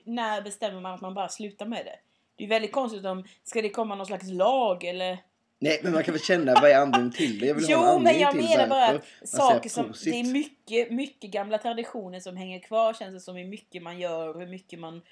[0.05, 1.99] när bestämmer man att man bara slutar med det?
[2.37, 5.19] Det är väldigt konstigt om, ska det komma någon slags lag eller?
[5.59, 7.47] Nej, men man kan väl känna vad är anledningen till det?
[7.47, 10.13] Jag vill ha en Jo men jag menar bara att saker som, prosit.
[10.13, 13.99] det är mycket, mycket gamla traditioner som hänger kvar känns det som hur mycket man
[13.99, 15.03] gör, hur mycket man,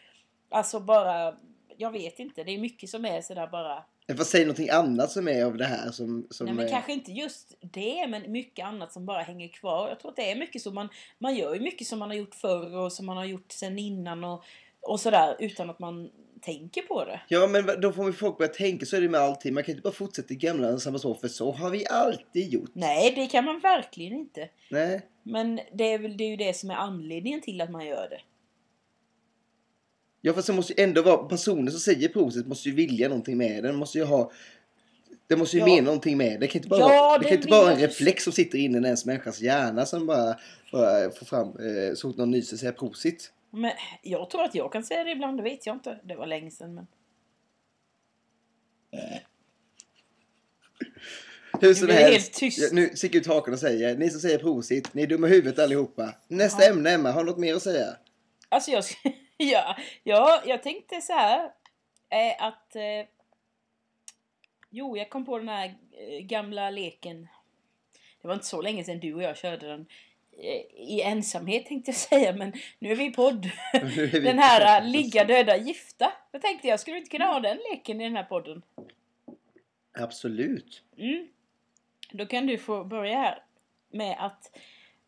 [0.51, 1.37] alltså bara,
[1.77, 5.29] jag vet inte, det är mycket som är sådär bara Får säga någonting annat som
[5.29, 6.27] är av det här som...
[6.31, 6.71] som Nej men är...
[6.71, 9.88] kanske inte just det men mycket annat som bara hänger kvar.
[9.88, 10.88] Jag tror att det är mycket som man,
[11.19, 13.79] man gör ju mycket som man har gjort förr och som man har gjort sen
[13.79, 14.45] innan och,
[14.81, 17.21] och sådär utan att man tänker på det.
[17.29, 18.87] Ja, men då får vi folk börja tänka.
[18.87, 19.55] Så är det med allting.
[19.55, 22.71] Man kan inte bara fortsätta i gamla samma så, för så har vi alltid gjort.
[22.73, 24.49] Nej det kan man verkligen inte.
[24.71, 25.03] Nej.
[25.23, 28.09] Men det är, väl, det är ju det som är anledningen till att man gör
[28.11, 28.21] det.
[30.27, 31.17] Ja, fast det måste ju ändå vara...
[31.17, 33.62] Personen som säger prosit måste ju vilja någonting med.
[33.62, 34.33] Den måste ju ha...
[35.27, 35.67] Det måste ju Ja.
[35.67, 36.47] mena någonting med det.
[36.47, 38.79] Kan inte bara, Ja, vara, det det kan inte vara en reflex som sitter inne
[38.79, 40.39] i ens människas hjärna som bara,
[40.73, 43.33] bara får fram eh, så fort någon nyser säger prosit.
[43.51, 43.71] Men
[44.03, 45.99] jag tror att jag kan säga det ibland, det vet jag inte.
[46.05, 46.87] Det var länge sedan men.
[51.61, 52.43] Hur som helst.
[52.73, 55.59] nu sticker ut hakan och säger, ni som säger prosit, ni är dumma i huvudet
[55.59, 56.15] allihopa.
[56.29, 56.71] Nästa Ja.
[56.71, 57.87] ämne Emma, har du något mer att säga?
[58.49, 58.85] Alltså jag,
[59.53, 61.44] ja, ja, jag tänkte så här
[62.11, 62.77] eh, att...
[62.77, 63.07] Eh,
[64.70, 67.29] jo, jag kom på den här eh, gamla leken.
[68.22, 69.87] Det var inte så länge sedan du och jag körde den.
[70.38, 73.44] Eh, I ensamhet tänkte jag säga, men nu är vi i podd.
[73.72, 76.12] Nu är vi- Den här eh, ligga, döda, gifta.
[76.33, 78.62] Då tänkte jag, skulle inte kunna ha den leken i den här podden?
[79.99, 80.83] Absolut.
[80.99, 81.29] Mm.
[82.11, 83.42] Då kan du få börja här
[83.90, 84.57] med att...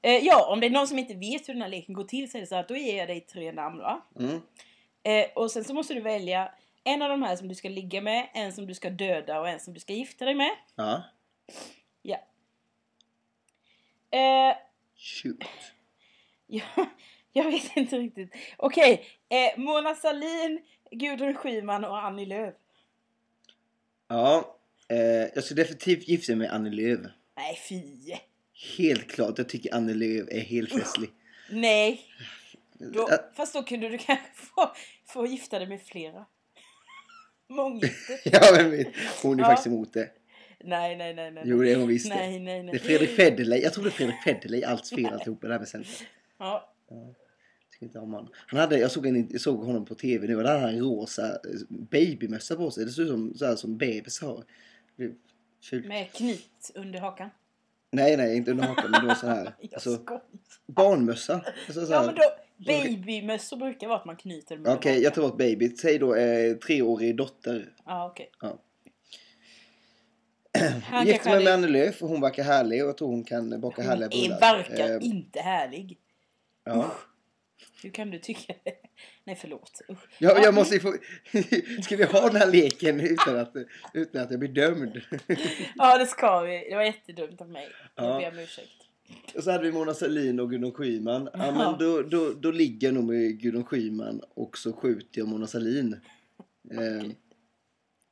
[0.02, 2.30] Eh, ja, om det är någon som inte vet hur den här leken går till
[2.30, 4.06] så är det så att då ger jag dig tre namn va?
[4.18, 4.40] Mm.
[5.02, 6.52] Eh, och sen så måste du välja
[6.84, 9.48] en av de här som du ska ligga med, en som du ska döda och
[9.48, 10.50] en som du ska gifta dig med.
[10.74, 11.02] Ja.
[12.02, 12.18] Ja.
[14.10, 14.56] Eh,
[14.96, 15.44] Shoot.
[16.46, 16.88] ja
[17.32, 18.34] jag vet inte riktigt.
[18.56, 22.54] Okej, eh, Mona Sahlin, Gudrun Schyman och Annie Lööf.
[24.08, 24.56] Ja,
[24.88, 24.98] eh,
[25.34, 27.00] jag ska definitivt gifta mig med Annie Lööf.
[27.36, 28.12] Nej, fy.
[28.78, 31.10] Helt klart, jag tycker Annie Lööf är helt festlig.
[31.50, 32.00] Nej.
[32.78, 34.72] Då, fast då kunde du kanske få,
[35.06, 36.26] få gifta dig med flera.
[37.48, 38.20] Månggifte.
[38.32, 38.88] Ja, men vet,
[39.22, 39.48] hon är Ja.
[39.48, 40.10] faktiskt emot det.
[40.64, 41.42] Nej, nej, nej, nej.
[41.46, 42.08] Jo, det är hon visst.
[42.08, 42.72] Nej, nej, nej.
[42.72, 43.60] Det är Fredrik Federley.
[43.62, 44.62] Jag tror det är Fredrik Federley.
[44.64, 46.08] Allt fel alltihop det där med Center.
[46.38, 46.74] Ja.
[47.80, 48.28] Inte om.
[48.46, 50.74] Han hade, jag såg, en, jag såg honom på tv nu och där hade han
[50.74, 52.84] en rosa eh, babymössa på sig.
[52.84, 54.44] Det ser ut som, så här, som bebis har.
[55.62, 55.86] Fult.
[55.86, 57.30] Med knyt under hakan.
[57.90, 59.44] Nej, nej, inte under hakan men det var så här.
[59.60, 60.22] Jag Alltså, skojar.
[60.66, 61.40] barnmössa.
[61.66, 62.06] Alltså, så Ja här.
[62.06, 62.22] men då,
[62.66, 65.68] babymössor brukar vara att man knyter Okej, under jag tar bort baby.
[65.76, 67.72] Säg då eh, treårig dotter.
[67.86, 68.30] Ja, okej.
[68.40, 68.58] Ja.
[71.04, 71.52] Gifte mig med.
[71.54, 74.28] Annie Lööf och hon verkar härlig och jag tror hon kan baka härliga Hon är,
[74.28, 74.40] bullar.
[74.40, 75.98] verkar Eh, inte härlig.
[76.64, 76.94] ja.
[77.82, 78.72] Hur kan du tycka det?
[79.28, 79.80] Nej, förlåt.
[79.90, 79.98] Usch.
[80.18, 80.94] Ja, jag måste få...
[81.82, 83.52] Ska vi ha den här leken utan att,
[83.94, 85.00] utan att jag blir dömd?
[85.76, 86.66] Ja, det ska vi.
[86.70, 87.68] Det var jättedumt av mig.
[87.94, 88.18] Jag Ja.
[88.18, 88.68] ber om ursäkt.
[89.34, 91.28] Och så hade vi Mona Sahlin och Gudrun Schyman.
[91.32, 91.52] Ja, Ja.
[91.52, 95.46] men då, då, då ligger jag nog med Gudrun Schyman och så skjuter jag Mona
[95.46, 95.96] Sahlin.
[96.70, 97.10] Eh,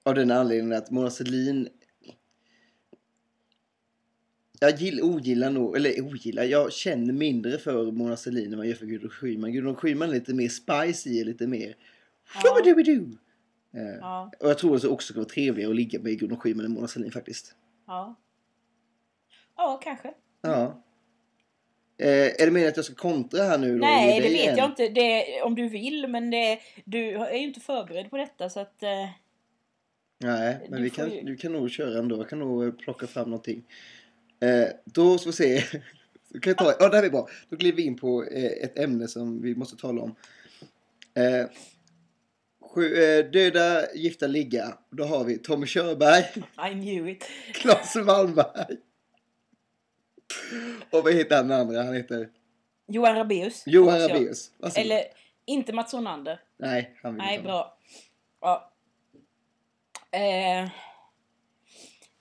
[0.04, 1.68] av den anledningen att Mona Sahlin...
[4.60, 8.70] Jag gill, ogillar nog, eller ogillar, jag känner mindre för Mona Sahlin än vad jag
[8.70, 9.52] gör för Gudrun Schyman.
[9.52, 11.74] Gudrun Schyman är lite mer spicy, lite mer...
[12.34, 12.50] Ja.
[13.74, 16.64] Eh, Ja, Och jag tror det också kan vara trevligare att ligga med Gudrun Schyman
[16.64, 17.54] än Mona Sahlin faktiskt.
[17.86, 18.16] ja.
[19.56, 20.14] Ja, kanske.
[20.40, 20.82] Ja.
[21.98, 23.78] Eh, är det meningen att jag ska kontra här nu då?
[23.86, 24.56] Nej, det vet en?
[24.56, 24.88] jag inte.
[24.88, 28.82] Det, om du vill, men det, du är ju inte förberedd på detta så att...
[28.82, 28.88] Eh,
[30.18, 32.16] Nej, men Du vi kan, ju- du kan nog köra ändå.
[32.16, 33.62] Jag kan nog plocka fram någonting.
[34.40, 35.62] Eh, då ska vi se.
[36.28, 37.28] Då kan jag ta, ja, det här är bra.
[37.48, 40.14] Då glider vi in på eh, ett ämne som vi måste tala om.
[41.14, 41.46] Eh,
[42.74, 44.78] sju, eh, döda, gifta, ligga.
[44.90, 46.24] Då har vi Tommy Körberg,
[46.70, 47.24] I knew it.
[47.54, 48.76] Claes Malmberg.
[50.90, 51.82] Och vad heter han den andra?
[51.82, 52.28] Han heter
[52.88, 53.62] Johan Rabaeus.
[53.66, 54.00] Johan.
[54.00, 54.50] Rabaeus.
[54.58, 54.86] Varsågod.
[54.86, 55.04] Eller,
[55.44, 56.40] inte Mats Onander.
[56.56, 57.78] Nej, han vill Nej, inte ha
[58.40, 58.70] bra.
[60.12, 60.18] Ja.
[60.18, 60.68] Eh,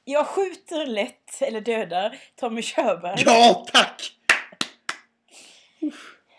[0.05, 3.23] jag skjuter lätt, eller dödar, Tommy Körberg.
[3.25, 4.17] Ja, tack!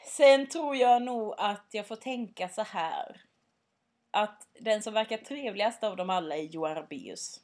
[0.07, 3.21] Sen tror jag nog att jag får tänka så här.
[4.11, 7.41] Att den som verkar trevligast av dem alla är Johan Rabaeus.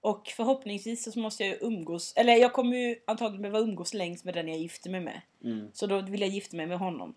[0.00, 4.24] Och förhoppningsvis så måste jag ju umgås, eller jag kommer ju antagligen behöva umgås längst
[4.24, 5.20] med den jag gifter mig med.
[5.44, 5.70] Mm.
[5.72, 7.14] Så då vill jag gifta mig med honom.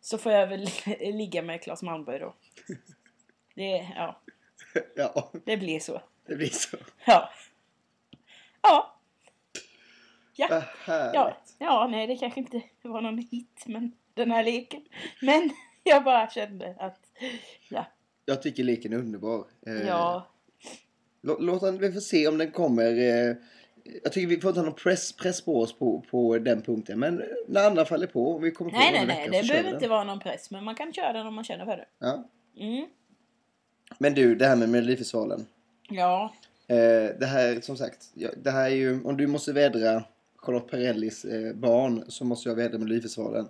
[0.00, 0.68] Så får jag väl
[1.00, 2.34] ligga med Claes Malmberg då.
[3.54, 4.20] Det, ja,
[4.96, 6.02] Ja, det blir så.
[6.26, 6.76] Det blir så.
[7.06, 7.30] Ja.
[8.62, 8.96] Ja.
[10.36, 10.62] Ja.
[11.14, 14.82] Ja, ja, nej det kanske inte var någon hit men den här leken.
[15.22, 15.50] Men
[15.84, 17.00] jag bara kände att,
[17.68, 17.86] ja,
[18.24, 19.44] Jag tycker leken är underbar.
[19.66, 20.26] Eh, ja,
[21.22, 22.98] lå- Låt den, vi får se om den kommer.
[22.98, 23.34] Eh,
[24.02, 26.98] jag tycker vi får inte ha någon press, press på oss på, på den punkten.
[26.98, 29.88] Men när andra faller på, om vi kommer på nej nej nej, det behöver inte
[29.88, 31.86] vara någon press men man kan köra den om man känner för det.
[31.98, 32.28] Ja.
[32.56, 32.86] Mm.
[33.98, 35.46] Men du, det här med Melodifestivalen.
[35.90, 36.34] Ja,
[36.66, 38.10] Eh, det här, som sagt,
[38.42, 40.04] det här är ju, om du måste vädra
[40.36, 43.48] Charlotte Perrellis eh, barn så måste jag vädra Melodifestivalen.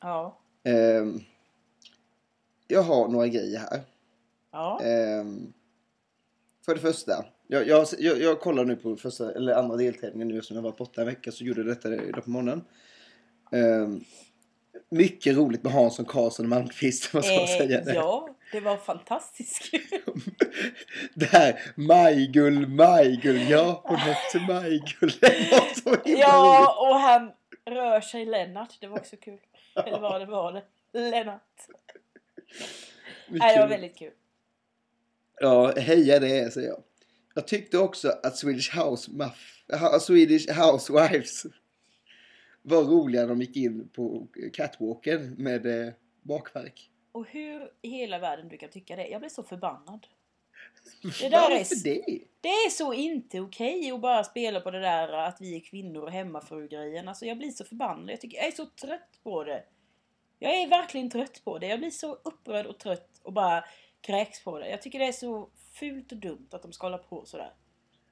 [0.00, 1.06] ja, Eh,
[2.68, 3.80] jag har några grejer här.
[4.52, 5.52] ja, Ehm,
[6.64, 10.38] för det första, jag, jag, jag, jag kollar nu på första, eller andra deltävlingen nu
[10.38, 12.64] eftersom jag var borta en vecka så gjorde jag detta idag på morgonen.
[13.52, 14.00] Ehm,
[14.90, 17.78] mycket roligt med Hansson, Karlsson och Malmqvist måste jag säga.
[17.78, 17.94] eh, det.
[17.94, 20.20] ja, det var fantastiskt kul.
[21.14, 25.12] det här Majgull, Majgull, ja hon hette Majgull.
[26.04, 27.32] Ja, och han
[27.64, 29.38] rör sig Lennart, det var också kul.
[29.86, 30.62] Eller vad det var det?
[31.10, 31.42] Lennart.
[33.28, 34.12] Nej, det var väldigt kul.
[35.40, 36.82] Ja, heja det säger jag.
[37.34, 39.64] Jag tyckte också att Swedish House Muff,
[40.00, 41.46] Swedish Housewives
[42.62, 46.90] var roliga när de gick in på catwalken med eh, bakverk.
[47.12, 49.08] Och hur i hela världen du kan tycka det.
[49.08, 50.06] Jag blir så förbannad.
[51.20, 52.20] Det där är det?
[52.40, 56.02] Det är så inte okej att bara spela på det där att vi är kvinnor
[56.02, 57.08] och hemmafru-grejen.
[57.08, 58.10] Alltså jag blir så förbannad.
[58.10, 59.64] Jag, tycker, jag är så trött på det.
[60.38, 61.66] Jag är verkligen trött på det.
[61.66, 63.64] Jag blir så upprörd och trött och bara
[64.00, 64.70] kräks på det.
[64.70, 67.52] Jag tycker det är så fult och dumt att de ska hålla på sådär.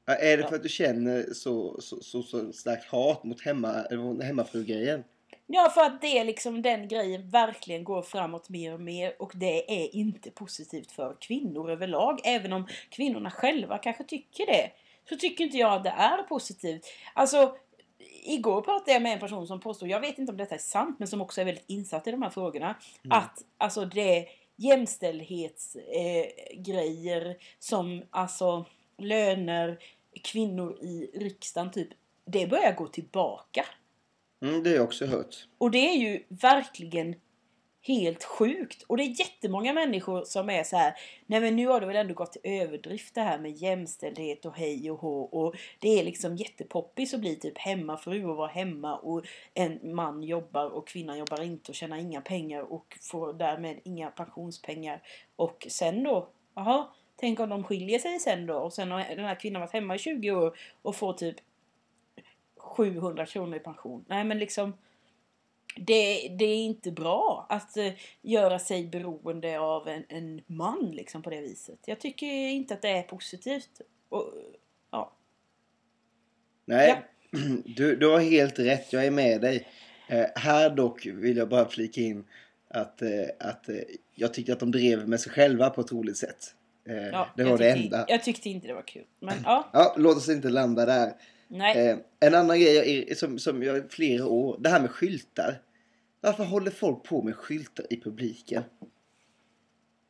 [0.05, 3.87] Ja, är det för att du känner så, så, så, så starkt hat mot hemma,
[4.23, 5.05] hemmafru-grejen?
[5.47, 9.83] Ja, för att det liksom den grejen verkligen går framåt mer och mer och det
[9.83, 12.21] är inte positivt för kvinnor överlag.
[12.25, 14.71] Även om kvinnorna själva kanske tycker det.
[15.09, 16.87] Så tycker inte jag att det är positivt.
[17.15, 17.57] Alltså,
[18.25, 20.99] igår pratade jag med en person som påstod, jag vet inte om detta är sant,
[20.99, 22.77] men som också är väldigt insatt i de här frågorna.
[23.05, 23.19] Mm.
[23.19, 28.65] Att alltså det, jämställdhetsgrejer eh, som alltså
[28.99, 29.79] löner,
[30.25, 31.89] kvinnor i riksdagen typ.
[32.25, 33.65] Det börjar gå tillbaka.
[34.43, 35.37] Mm, det har jag också hört.
[35.59, 37.15] Och det är ju verkligen
[37.87, 38.83] helt sjukt.
[38.83, 40.95] Och det är jättemånga människor som är så här.
[41.27, 44.57] Nej men nu har det väl ändå gått till överdrift det här med jämställdhet och
[44.57, 45.23] hej och hå.
[45.23, 48.97] Och det är liksom jättepoppis att bli typ hemmafru och vara hemma.
[48.97, 53.81] Och en man jobbar och kvinnan jobbar inte och tjänar inga pengar och får därmed
[53.85, 55.03] inga pensionspengar.
[55.37, 58.55] Och sen då, jaha, tänk om de skiljer sig sen då.
[58.55, 61.37] Och sen har den här kvinnan varit hemma i 20 år och får typ
[62.67, 64.05] 700 kronor i pension.
[64.09, 64.75] Nej men liksom
[65.77, 71.23] det, det är inte bra att uh, göra sig beroende av en, en man liksom
[71.23, 71.79] på det viset.
[71.87, 73.81] Jag tycker inte att det är positivt.
[74.09, 74.33] Och,
[74.91, 75.13] ja.
[76.65, 77.39] Nej, Ja.
[77.65, 78.93] du, du har helt rätt.
[78.93, 79.67] Jag är med dig.
[80.09, 82.25] Eh, här dock vill jag bara flika in
[82.69, 83.77] att, eh, att eh,
[84.15, 86.55] jag tyckte att de drev med sig själva på ett roligt sätt.
[86.89, 88.05] Eh, Ja, det var det enda.
[88.09, 89.05] Jag tyckte inte det var kul.
[89.21, 91.13] Men ja, Ja, låt oss inte landa där.
[91.49, 91.89] Nej.
[91.89, 95.63] Eh, en annan grej jag som, som jag i flera år, det här med skyltar.
[96.21, 98.63] Varför håller folk på med skyltar i publiken?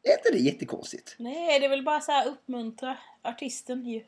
[0.03, 1.16] Är inte det jättekonstigt?
[1.18, 4.05] Nej, det är väl bara så här uppmuntra artisten ju.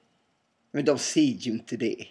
[0.73, 2.07] Men de ser ju inte det.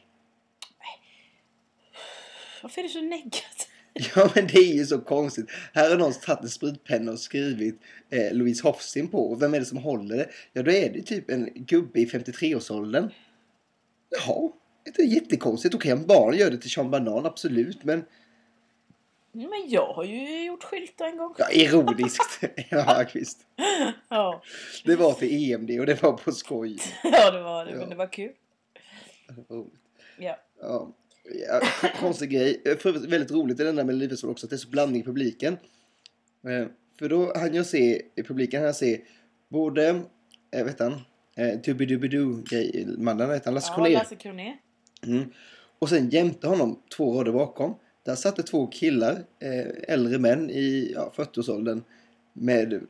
[2.61, 3.67] Varför är du så negativ?
[4.15, 5.49] Ja men det är ju så konstigt.
[5.73, 9.31] Här har någon tagit en spritpenna och skrivit eh, Louise Hofsten på.
[9.31, 10.29] Och vem är det som håller det?
[10.53, 13.09] Ja då är det typ en gubbe i 53-årsåldern.
[14.09, 14.51] Jaha,
[14.87, 15.75] inte jättekonstigt?
[15.75, 17.83] Okej om barn gör det till Sean Banan, absolut.
[17.83, 18.05] Men
[19.31, 21.35] Nej, Men jag har ju gjort skyltar en gång.
[21.37, 22.39] ja, ironiskt.
[22.69, 23.39] ja visst.
[24.09, 24.41] Ja,
[24.85, 26.77] Det var till EMD och det var på skoj.
[27.03, 27.71] ja det var det.
[27.71, 27.77] Ja.
[27.77, 28.31] Men det var kul.
[30.19, 30.37] Ja.
[30.61, 30.93] Ja,
[31.47, 31.61] ja,
[31.99, 32.61] konstig grej.
[32.65, 35.01] Eh, För väldigt roligt i den där med Livesvall också att det är så blandning
[35.01, 35.53] i publiken.
[36.47, 36.67] Eh,
[36.99, 39.01] För då hann jag se i publiken, jag se
[39.49, 40.01] både,
[40.55, 40.93] eh, vet han,
[41.37, 43.87] eh, Doobidoo grej mannen vet han, Lasse Ja.
[43.87, 44.57] Lasse Kronér.
[45.05, 45.29] Mm.
[45.79, 50.49] Och sen jämte honom, två rader bakom, där satt det två killar, eh, äldre män
[50.49, 51.83] i ja, 40-årsåldern.
[52.33, 52.81] Med,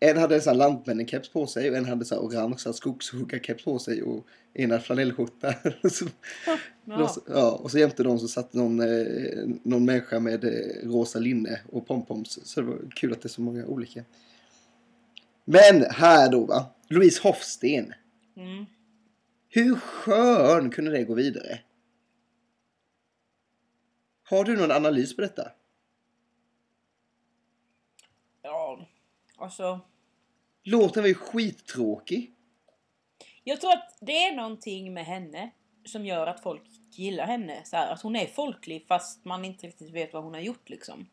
[0.00, 3.64] en hade en lantmännen-keps på sig och en hade så här orange så här skogshuggarkeps
[3.64, 5.54] på sig och en hade flanellskjorta.
[6.84, 7.16] Ja.
[7.28, 11.60] Ja, och så jämte dem så satt någon, eh, någon människa med eh, rosa linne
[11.72, 12.38] och pompoms.
[12.44, 14.04] Så det var kul att det är så många olika.
[15.44, 17.92] Men här då va, Louise Hofsten.
[18.36, 18.66] Mm.
[19.52, 21.60] Hur skön kunde det gå vidare?
[24.22, 25.52] Har du någon analys på detta?
[28.42, 28.86] Ja,
[29.36, 29.80] alltså.
[30.62, 32.34] Låten var ju skittråkig.
[33.44, 35.50] Jag tror att det är någonting med henne
[35.84, 37.64] som gör att folk gillar henne.
[37.64, 40.68] Så här, att hon är folklig fast man inte riktigt vet vad hon har gjort
[40.68, 41.06] liksom.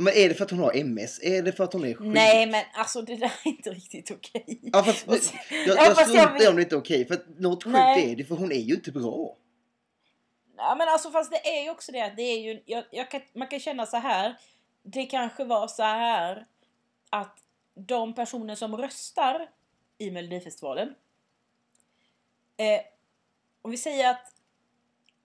[0.00, 1.20] Men är det för att hon har MS?
[1.22, 2.06] Är det för att hon är sjuk?
[2.14, 4.60] Nej men alltså det där är inte riktigt okej.
[4.62, 5.18] Ja, fast, jag,
[5.50, 7.06] Ja, jag fast struntar i om det inte är okej.
[7.06, 8.12] För att något sjukt Nej.
[8.12, 9.36] är det, för hon är ju inte bra.
[10.56, 13.10] Ja men alltså fast det är ju också det att det är ju, jag, jag
[13.10, 14.38] kan, man kan känna så här.
[14.82, 16.46] Det kanske var så här
[17.10, 17.38] att
[17.74, 19.48] de personer som röstar
[19.98, 20.94] i Melodifestivalen.
[22.56, 22.80] Eh,
[23.62, 24.32] om vi säger att,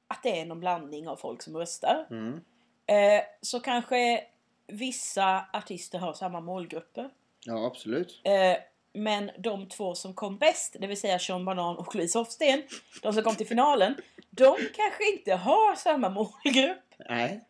[0.08, 2.08] att det är någon blandning av folk som röstar.
[2.10, 2.42] Mm.
[2.86, 4.24] Eh, så kanske
[4.72, 7.10] vissa artister har samma målgrupper.
[7.46, 8.22] Ja, absolut.
[8.24, 8.58] Eh,
[8.94, 12.64] men de två som kom bäst, det vill säga Sean Banan och Louise Hofsten,
[13.02, 13.96] de som kom till finalen,
[14.30, 16.94] de kanske inte har samma målgrupp.
[17.10, 17.42] Nej.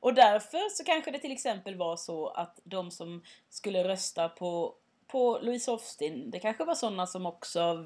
[0.00, 4.74] Och därför så kanske det till exempel var så att de som skulle rösta på,
[5.06, 7.84] på Louise Hofsten, det kanske var sådana som också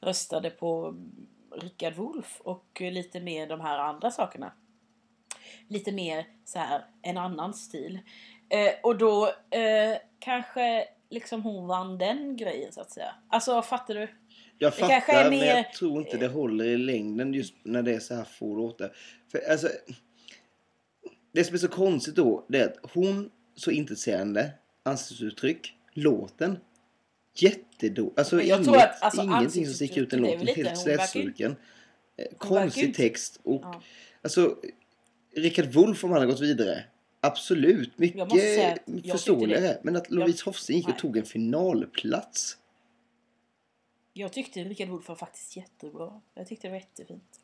[0.00, 0.94] röstade på
[1.56, 4.52] Rickard Wolff och lite mer de här andra sakerna.
[5.68, 7.98] Lite mer så här en annan stil.
[8.48, 13.14] Eh, och då eh, kanske liksom hon vann den grejen så att säga.
[13.28, 14.08] Alltså fattar du?
[14.58, 17.82] Jag kanske fattar, är men mer- jag tror inte det håller i längden just när
[17.82, 18.92] det är så här få låtar.
[19.32, 19.68] För alltså,
[21.32, 24.50] det som är så konstigt då, det är att hon, så intetsägande
[24.82, 26.58] ansiktsuttryck, låten,
[27.36, 28.12] jättedålig.
[28.16, 30.78] Alltså, Men jag inget, tror att, alltså, ingenting som sticker ut är väl lite- helt
[30.78, 31.56] slätstruken.
[32.16, 33.82] Eh, Konstig text och Ja.
[34.22, 34.56] alltså,
[35.36, 36.84] Rickard Wolff om han hade gått vidare,
[37.20, 37.92] absolut,
[38.30, 39.78] säga mycket förståeligare.
[39.82, 41.00] Men att Louise Hofsten gick och Nej.
[41.00, 42.58] tog en finalplats.
[44.12, 46.20] Jag tyckte Rickard Wolff var faktiskt jättebra.
[46.34, 47.40] Jag tyckte det var jättefint.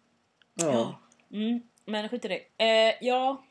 [0.55, 1.01] Ja.
[1.33, 2.65] Mm, men skit i det.
[2.65, 3.45] Eh, ja,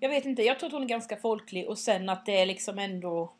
[0.00, 0.42] jag vet inte.
[0.42, 3.34] Jag tror att hon är ganska folklig och sen att det är liksom ändå...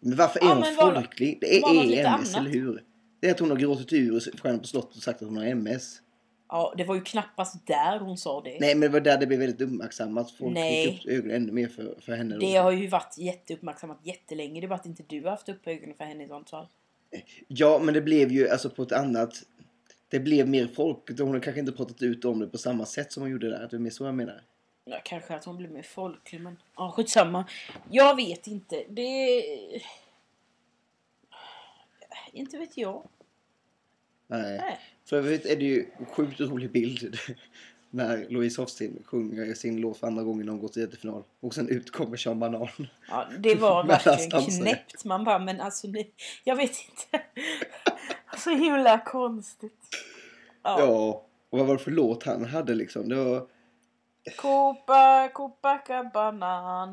[0.00, 1.38] Men varför är Ja, hon folklig?
[1.40, 2.36] Det är EMS, annat.
[2.36, 2.84] eller hur?
[3.20, 5.44] Det är att hon har gråtit ur Stjärnan på slottet och sagt att hon har
[5.44, 6.01] MS.
[6.52, 8.60] Ja, det var ju knappast där hon sa det.
[8.60, 10.30] Nej men det var där det blev väldigt uppmärksammat.
[10.30, 10.86] Folk Nej.
[10.86, 12.34] fick upp ögonen ännu mer för, för henne.
[12.34, 12.40] då.
[12.40, 14.60] Det har ju varit jätteuppmärksammat jättelänge.
[14.60, 16.66] Det är bara att inte du har haft upp ögonen för henne i sånt fall.
[17.48, 19.42] Ja men det blev ju alltså på ett annat...
[20.08, 21.18] Det blev mer folk.
[21.20, 23.68] Hon har kanske inte pratat ut om det på samma sätt som hon gjorde där.
[23.70, 24.42] Det är mer så jag menar.
[24.84, 27.44] Ja, kanske att hon blir mer folklig men ja, skitsamma.
[27.90, 28.84] Jag vet inte.
[28.88, 29.42] Det...
[32.32, 33.08] Inte vet jag.
[34.26, 34.58] Nej.
[34.58, 34.78] Nej.
[35.04, 37.18] För övrigt är det ju en sjukt rolig bild.
[37.90, 41.22] När Louise Hofsten sjunger sin låt för andra gången hon gått till jättefinal.
[41.40, 42.68] Och sen ut kommer Sean Banan.
[43.08, 45.04] Ja, det var verkligen knäppt.
[45.04, 46.10] Man bara, men alltså ni,
[46.44, 47.26] jag vet inte.
[48.38, 49.96] Så himla konstigt.
[50.62, 50.80] Ja.
[50.80, 51.24] Ja.
[51.50, 53.08] Och vad var det för låt han hade liksom?
[53.08, 53.46] Det var...
[54.36, 56.86] Copa, Copacabana.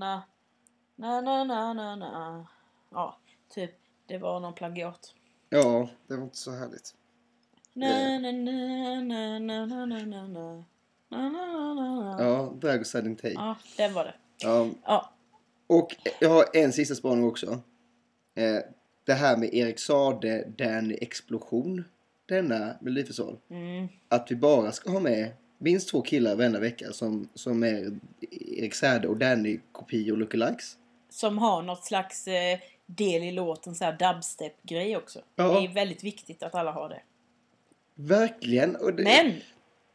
[0.96, 2.48] Na, na, na, na, na.
[2.92, 3.18] Ja,
[3.50, 3.72] typ.
[4.06, 5.14] Det var någon plagiat.
[5.50, 6.96] Ja, det var inte så härligt.
[7.74, 10.64] Na, na, na, na, na, na, na, na, na.
[11.10, 12.16] Na, na, na.
[12.20, 13.34] Ja, Drag Siding Take.
[13.34, 14.14] Ja, den var det.
[14.38, 14.68] Ja.
[14.86, 15.14] Ja.
[15.68, 17.60] Och jag har en sista spaning också.
[18.36, 18.60] Eh,
[19.06, 21.84] det här med Erik Sade, Danny Explosion.
[22.26, 23.38] Denna Melodifestival.
[23.50, 23.88] Mm.
[24.10, 28.00] Att vi bara ska ha med minst två killar varenda vecka som, som är
[28.32, 30.78] Erik Sade och Danny kopior lookalikes.
[31.10, 35.22] Som har något slags eh, del i låten, så här dubstep-grej också.
[35.36, 35.44] Ja.
[35.44, 37.02] Det är väldigt viktigt att alla har det.
[38.02, 38.74] Verkligen.
[38.74, 39.42] Det, Men!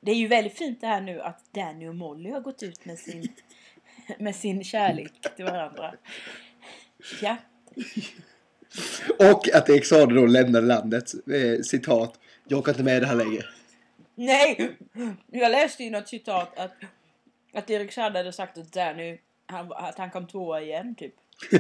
[0.01, 2.85] Det är ju väldigt fint det här nu att Danny och Molly har gått ut
[2.85, 3.29] med sin,
[4.19, 5.95] med sin kärlek till varandra.
[7.23, 7.37] Ja.
[9.19, 11.13] Och att Erik Sade då lämnade landet.
[11.15, 12.19] Eh, citat.
[12.49, 13.43] Jag kan inte med det här längre.
[14.15, 14.77] Nej!
[15.27, 16.75] Jag läste ju något citat att,
[17.55, 21.15] att Erik Saade hade sagt att Danny han, att han kom tvåa igen typ.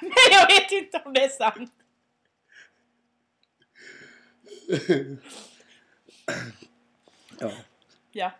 [0.00, 1.72] Men jag vet inte om det är sant.
[7.40, 7.52] Ja.
[8.12, 8.30] Ja.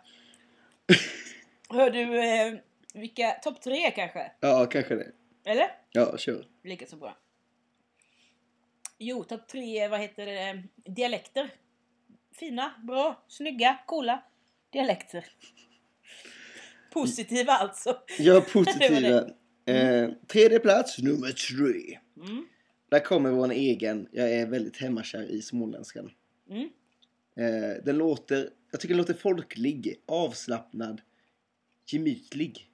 [1.69, 2.53] Hör du, eh,
[2.93, 4.31] vilka, topp tre kanske?
[4.39, 5.11] ja, kanske det.
[5.45, 5.67] Eller?
[5.91, 6.45] Ja, kör.
[6.63, 7.17] Lika så bra.
[8.97, 11.49] Jo, topp tre, vad heter det, dialekter.
[12.31, 14.23] Fina, bra, snygga, coola
[14.69, 15.25] dialekter.
[16.93, 18.01] Positiva alltså.
[18.19, 19.29] Jag är Det var positiva.
[19.65, 21.99] Eh, tredje plats, nummer tre.
[22.17, 22.47] Mm.
[22.89, 26.11] Där kommer vår egen, jag är väldigt hemmakär i småländskan.
[26.49, 26.69] Mm.
[27.35, 31.01] Eh, den låter, jag tycker den låter folklig, avslappnad,
[31.85, 32.71] gemytlig.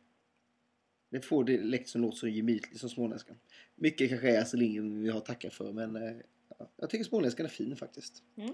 [1.10, 3.36] Det får dialekt som låter så gemytlig som småländskan.
[3.76, 6.16] Mycket kanske är Astrid Lindgren vi har tacka för men eh,
[6.60, 8.24] ja, jag tycker småländskan är fin faktiskt.
[8.38, 8.54] Mm.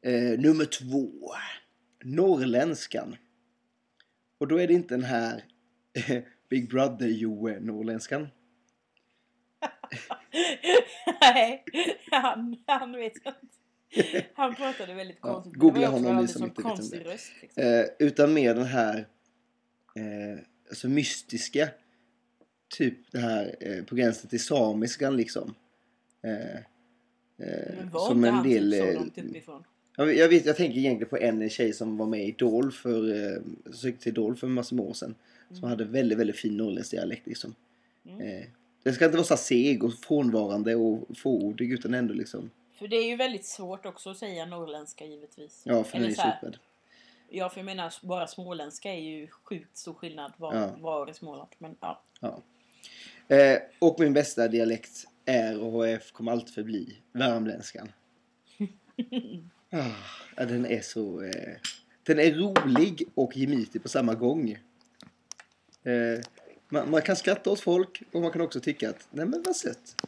[0.00, 1.30] Eh, nummer två.
[2.04, 3.16] Norrländskan.
[4.38, 5.44] Och då är det inte den här
[6.48, 8.28] Big Brother-Joe norrländskan.
[11.20, 11.64] Nej,
[12.10, 14.24] han, han vet jag inte.
[14.34, 15.54] Han pratade väldigt Ja, konstigt.
[15.54, 16.98] googla var också honom, ni som inte vet om det.
[16.98, 17.32] röst.
[17.42, 17.62] Liksom.
[17.62, 19.06] Eh, utan mer den här
[19.96, 21.68] eh, alltså mystiska.
[22.68, 25.54] Typ det här eh, på gränsen till samiskan liksom.
[26.22, 28.72] Eh, eh, Men var som inte en han del...
[28.72, 29.64] typ så eh, långt uppifrån?
[29.96, 33.42] jag, vet- jag, tänker egentligen på en tjej som var med i Idol för, eh,
[33.72, 35.14] som till Idol för en massa år sedan.
[35.52, 37.54] Som hade väldigt, väldigt fin norrländsk dialekt liksom.
[38.06, 38.20] Mm.
[38.20, 38.44] Eh,
[38.82, 42.50] det ska inte vara så seg och frånvarande och fåordig utan ändå liksom.
[42.78, 45.62] För det är ju väldigt svårt också att säga norrländska givetvis.
[45.64, 46.58] Ja, för den Eller är så här, super.
[47.30, 50.76] Ja, för jag menar bara småländska är ju sjukt stor skillnad var, Ja.
[50.78, 51.48] var i Småland.
[51.58, 52.02] Men ja.
[52.20, 52.42] Ja.
[53.36, 57.92] Eh, och min bästa dialekt är och HF kommer alltid förbli värmländskan.
[59.70, 59.92] Ah,
[60.36, 61.22] ja, den är så...
[61.22, 61.56] Eh,
[62.02, 64.50] den är rolig och gemytlig på samma gång.
[65.82, 66.20] Eh,
[66.68, 69.56] man, man kan skratta åt folk och man kan också tycka att nej men vad
[69.56, 70.02] sött.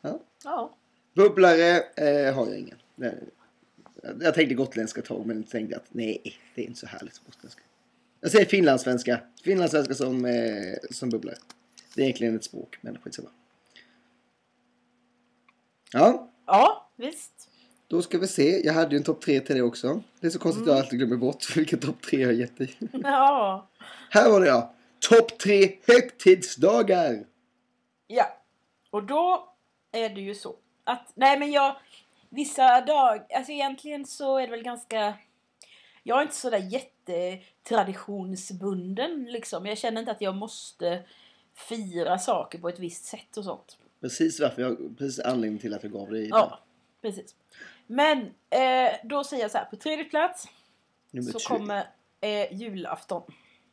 [0.00, 0.20] Ja.
[0.44, 0.74] ja.
[1.14, 2.78] Bubblare eh, har jag ingen.
[4.20, 7.62] Jag tänkte gotländska tag men tänkte att nej, det är inte så härligt gotländska.
[8.20, 9.20] Jag säger finlandssvenska.
[9.44, 11.36] Finlandssvenska som, eh, som bubblare.
[11.94, 13.28] Det är egentligen ett språk, men skitsamma.
[15.92, 17.48] Ja, Ja, visst.
[17.88, 18.66] då ska vi se.
[18.66, 20.02] Jag hade ju en topp tre till det också.
[20.20, 22.56] Det är så konstigt att jag alltid glömmer bort vilken topp tre jag har gett
[22.58, 22.76] dig.
[22.92, 23.68] Ja.
[24.10, 24.74] Här var det ja.
[25.00, 27.26] Topp tre högtidsdagar.
[28.06, 28.36] Ja.
[28.90, 29.54] Och då
[29.92, 31.76] är det ju så att, nej men jag,
[32.28, 35.14] vissa dagar, alltså egentligen så är det väl ganska,
[36.02, 39.66] jag är inte sådär jättetraditionsbunden liksom.
[39.66, 41.02] Jag känner inte att jag måste
[41.54, 43.78] fira saker på ett visst sätt och sånt.
[44.00, 46.58] Precis varför jag, precis anledningen till att jag gav dig Ja,
[47.02, 47.34] precis.
[47.86, 48.18] Men
[48.50, 50.48] eh, då säger jag så här, på tredje plats
[51.10, 51.56] nummer så tre.
[51.56, 51.86] kommer
[52.20, 53.22] eh, julafton.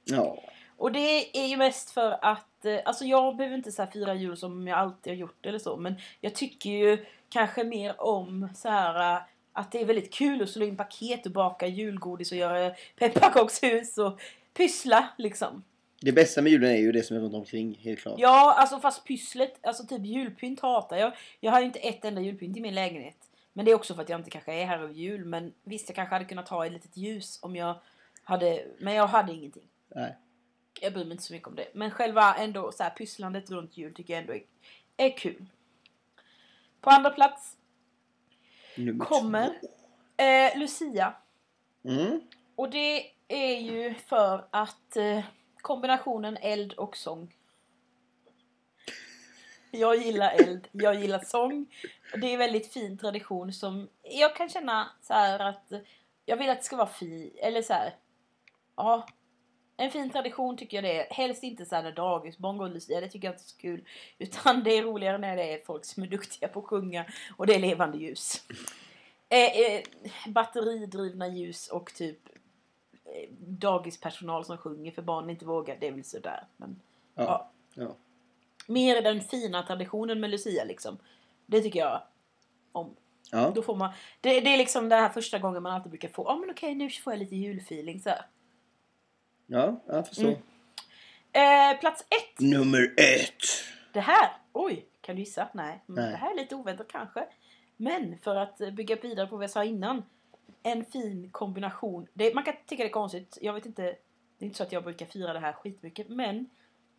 [0.03, 0.43] Ja.
[0.77, 4.37] Och det är ju mest för att, eh, alltså jag behöver inte så fira jul
[4.37, 8.69] som jag alltid har gjort eller så, men jag tycker ju kanske mer om så
[8.69, 9.21] här äh,
[9.53, 13.97] att det är väldigt kul att slå in paket och baka julgodis och göra pepparkakshus
[13.97, 14.19] och
[14.53, 15.63] pyssla liksom.
[16.01, 18.15] Det bästa med julen är ju det som är runt omkring, helt klart.
[18.17, 21.13] Ja, alltså fast pysslet, alltså typ julpynt hatar jag.
[21.39, 23.17] Jag har ju inte ett enda julpynt i min lägenhet.
[23.53, 25.25] Men det är också för att jag inte kanske är här över jul.
[25.25, 27.75] Men visst, jag kanske hade kunnat ha ett litet ljus om jag
[28.23, 29.63] hade, men jag hade ingenting.
[29.95, 30.15] Nej.
[30.81, 31.67] Jag bryr mig inte så mycket om det.
[31.73, 34.43] Men själva ändå så här pysslandet runt jul tycker jag ändå är,
[34.97, 35.45] är kul.
[36.81, 37.57] På andra plats
[38.77, 39.59] Nummer kommer
[40.17, 41.13] eh, Lucia.
[41.83, 42.21] Mm.
[42.55, 45.23] Och det är ju för att eh,
[45.61, 47.35] kombinationen eld och sång.
[49.71, 51.65] Jag gillar eld, jag gillar sång.
[52.21, 55.71] Det är en väldigt fin tradition som jag kan känna så här att
[56.25, 57.95] jag vill att det ska vara fi, eller så här.
[58.75, 59.07] Ja,
[59.77, 61.13] en fin tradition tycker jag det är.
[61.13, 63.85] Helst inte så här när dagisbarn går Lucia, det tycker jag inte är så kul.
[64.17, 67.05] Utan det är roligare när det är folk som är duktiga på att sjunga
[67.37, 68.43] och det är levande ljus.
[69.29, 69.81] Eh, eh,
[70.27, 72.19] batteridrivna ljus och typ
[73.05, 76.43] eh, dagispersonal som sjunger för barnen inte vågar, det är väl sådär.
[76.57, 76.81] Men,
[77.15, 77.23] Ja.
[77.23, 77.51] ja.
[77.83, 77.95] Ja.
[78.67, 80.97] Mer den fina traditionen med Lucia liksom.
[81.45, 82.01] Det tycker jag
[82.71, 82.95] om.
[83.31, 83.51] Ja.
[83.55, 86.23] Då får man, det, det är liksom den här första gången man alltid brukar få,
[86.27, 88.25] ja men okej nu får jag lite julfeeling så här.
[89.47, 90.23] Ja, jag förstår.
[91.33, 91.73] Mm.
[91.73, 92.39] Eh, plats ett.
[92.39, 93.43] Nummer ett.
[93.93, 95.47] Det här, oj, kan du gissa?
[95.53, 95.83] Nej.
[95.85, 96.11] Men Nej.
[96.11, 97.25] Det här är lite oväntat kanske.
[97.77, 100.03] Men för att bygga vidare på vad jag sa innan.
[100.63, 102.07] En fin kombination.
[102.13, 103.37] Det, man kan tycka det är konstigt.
[103.41, 103.81] Jag vet inte.
[104.37, 106.09] Det är inte så att jag brukar fira det här skitmycket.
[106.09, 106.49] Men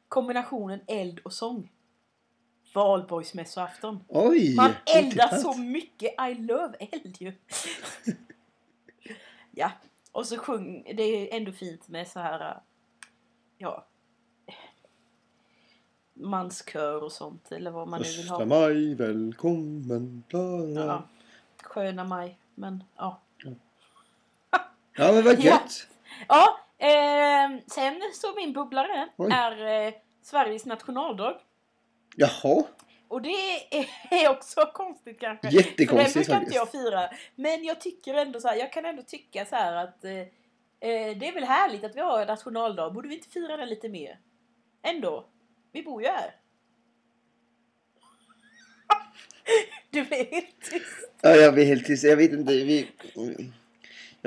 [0.08, 1.72] kombinationen eld och sång.
[2.74, 4.04] Valborgsmässoafton.
[4.08, 4.54] Oj!
[4.54, 6.14] Man eldar så mycket.
[6.30, 7.32] I love eld ju.
[9.50, 9.70] ja.
[10.16, 10.92] Och så sjung.
[10.94, 12.60] Det är ändå fint med så här.
[13.58, 13.86] Ja.
[16.14, 17.52] Manskör och sånt.
[17.52, 18.44] Eller vad man nu vill ha.
[18.44, 20.68] maj, välkommen Klara.
[20.68, 20.84] Ja.
[20.86, 21.02] Ja.
[21.62, 22.38] Sköna maj.
[22.54, 23.20] Men ja.
[24.96, 25.86] men vad gött.
[26.28, 26.60] Ja.
[26.78, 29.30] Eh, sen så min bubblare Oj.
[29.32, 31.40] är eh, Sveriges nationaldag.
[32.16, 32.64] Jaha.
[33.08, 33.30] Och det
[34.10, 35.48] är, också konstigt kanske.
[35.48, 36.56] Jättekonstigt För den brukar inte faktiskt.
[36.56, 37.10] jag fira.
[37.34, 41.18] Men jag tycker ändå så här, jag kan ändå tycka så här att eh, eh,
[41.18, 42.90] det är väl härligt att vi har en nationaldag.
[42.90, 44.18] Borde vi inte fira den lite mer?
[44.82, 45.26] Ändå.
[45.72, 46.34] Vi bor ju här.
[49.90, 51.10] Du blev helt tyst.
[51.20, 52.04] Ja, jag blir helt tyst.
[52.04, 52.52] Jag vet inte.
[52.52, 52.88] Vi...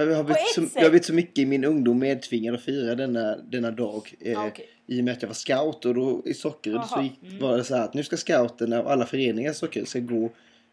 [0.08, 2.96] Jag har, blivit så, jag har blivit så mycket i min ungdom medtvingad att fira
[2.96, 4.14] denna, denna dag.
[4.20, 4.70] Eh, okej.
[4.88, 7.40] I och med att jag var scout och då i Sockerud så gick, mm.
[7.40, 10.30] var det så här att nu ska scouterna och alla föreningar i Sockerud ska gå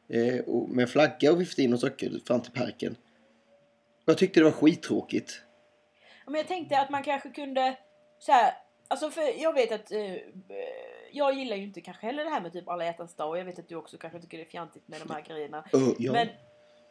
[0.08, 2.96] eh, och, med flagga och vifta in åt Sockerud fram till parken.
[4.04, 5.42] Och jag tyckte det var skittråkigt.
[6.24, 7.76] Ja, Men jag tänkte att man kanske kunde
[8.18, 8.52] så här,
[8.88, 10.14] alltså för jag vet att eh,
[11.12, 13.44] jag gillar ju inte kanske heller det här med typ alla hjärtans dag och jag
[13.44, 15.64] vet att du också kanske tycker det är fjantigt med de här grejerna.
[15.72, 16.12] Öh, ja.
[16.12, 16.28] Men,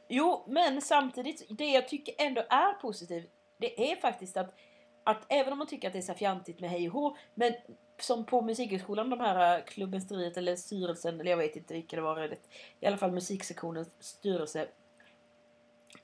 [0.08, 4.56] jo, men samtidigt, det jag tycker ändå är positivt, det är faktiskt att,
[5.04, 7.54] att även om man tycker att det är så fjantigt med hej och hå, men
[8.00, 11.96] som på musikhögskolan, de här äh, klubben Striet eller styrelsen, eller jag vet inte vilka
[11.96, 12.38] det var, det,
[12.80, 14.68] i alla fall musiksektionens styrelse,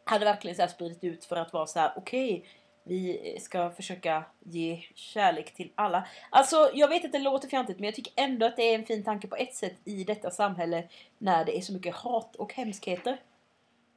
[0.04, 2.46] hade verkligen så här spridit ut för att vara så här: okej,
[2.84, 6.08] vi ska försöka ge kärlek till alla.
[6.30, 8.86] Alltså, jag vet att det låter fjantigt, men jag tycker ändå att det är en
[8.86, 12.54] fin tanke på ett sätt i detta samhälle när det är så mycket hat och
[12.54, 13.18] hemskheter.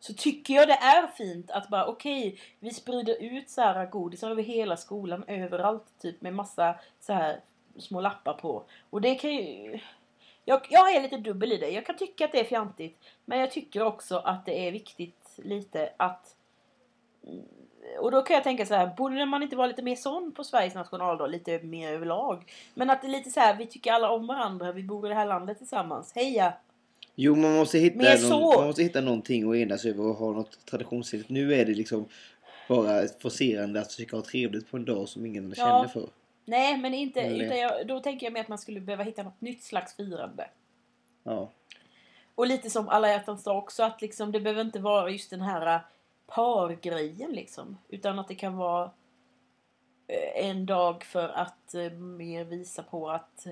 [0.06, 4.30] Så tycker jag det är fint att bara okej, vi sprider ut så här godisar
[4.30, 7.40] över hela skolan, överallt, typ med massa så här
[7.78, 8.64] små lappar på.
[8.90, 9.78] Och det kan ju...
[10.44, 11.70] Jag, jag är lite dubbel i det.
[11.70, 15.34] Jag kan tycka att det är fjantigt, men jag tycker också att det är viktigt
[15.36, 16.36] lite att
[17.26, 17.44] mm,
[17.98, 20.44] och då kan jag tänka så här, borde man inte vara lite mer sån på
[20.44, 22.52] Sveriges nationaldag, lite mer överlag?
[22.74, 25.08] Men att det är lite så här, vi tycker alla om varandra, vi bor i
[25.08, 26.14] det här landet tillsammans.
[26.14, 26.52] Heja!
[27.14, 28.58] Jo, man måste, hitta någon, så.
[28.58, 31.30] man måste hitta någonting att enas över och ha något traditionsenligt.
[31.30, 32.08] Nu är det liksom
[32.68, 35.54] bara ett forcerande att försöka ha trevligt på en dag som ingen Ja.
[35.54, 36.08] känner för.
[36.44, 39.22] Nej, men inte, Eller- utan jag, då tänker jag mer att man skulle behöva hitta
[39.22, 40.48] något nytt slags firande.
[41.22, 41.50] Ja.
[42.34, 45.40] Och lite som alla hjärtans dag också, att liksom, det behöver inte vara just den
[45.40, 45.80] här äh,
[46.26, 47.78] pargrejen liksom.
[47.88, 48.90] Utan att det kan vara
[50.06, 53.46] eh, en dag för att eh, mer visa på att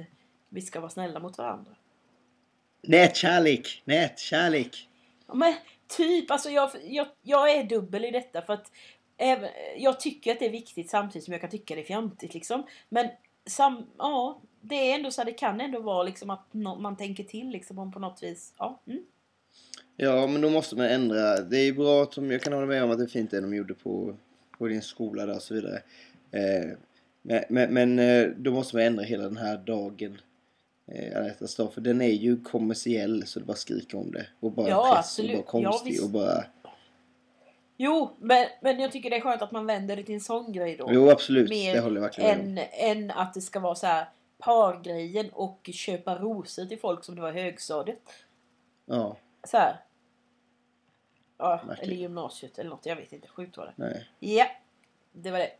[0.48, 1.70] vi ska vara snälla mot varandra.
[2.82, 3.82] Nätkärlek!
[3.84, 4.88] Nätkärlek!
[5.26, 5.54] Ja, Men
[5.96, 8.72] typ, alltså jag, jag, jag är dubbel i detta för att
[9.16, 12.34] även, jag tycker att det är viktigt samtidigt som jag kan tycka det är fjantigt
[12.34, 12.66] liksom.
[12.88, 13.08] Men
[13.46, 16.96] sam, ja, det är ändå så här, det kan ändå vara liksom att nå- man
[16.96, 18.54] tänker till liksom om på något vis.
[18.58, 19.04] Ja, mm.
[19.96, 21.40] Ja, men då måste man ändra.
[21.40, 23.54] Det är bra, att, jag kan hålla med om att det är fint det de
[23.54, 24.16] gjorde på,
[24.58, 25.82] på din skola där och så vidare.
[26.30, 26.76] Eh,
[27.22, 30.18] men men, men eh, då måste man ändra hela den här dagen
[30.86, 31.72] Eh, hjärtans dag.
[31.74, 34.26] För den är ju kommersiell så det bara skriker om det.
[34.40, 35.38] Och bara Ja, press absolut.
[35.38, 36.04] och bara Ja, konstig visst.
[36.04, 36.44] och bara...
[37.76, 40.52] Jo, men, men jag tycker det är skönt att man vänder det till en sån
[40.52, 40.88] grej då.
[40.92, 43.86] Jo absolut, Mer det håller jag verkligen med än, än att det ska vara så
[43.86, 44.08] här
[44.38, 47.98] pargrejen och köpa rosor till folk som det var i högstadiet.
[48.86, 49.76] Ja, Så här.
[51.38, 51.90] Ja, Verkligen.
[51.90, 52.86] eller gymnasiet eller något.
[52.86, 53.28] Jag vet inte.
[53.28, 53.72] Sjukt var det.
[53.76, 54.08] nej.
[54.18, 54.46] Ja,
[55.12, 55.50] det var det.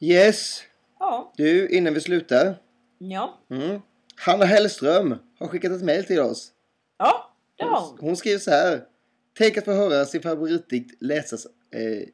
[0.00, 0.62] Yes!
[0.98, 2.56] Ja, Du, innan vi slutar.
[3.10, 3.80] Ja, Mm.
[4.16, 6.52] Hanna Hellström har skickat ett mejl till oss.
[6.98, 8.16] ja, det har Hon, hon.
[8.16, 8.84] skriver så här.
[9.38, 12.08] Tänk att få höra sin favoritdikt läsas eh,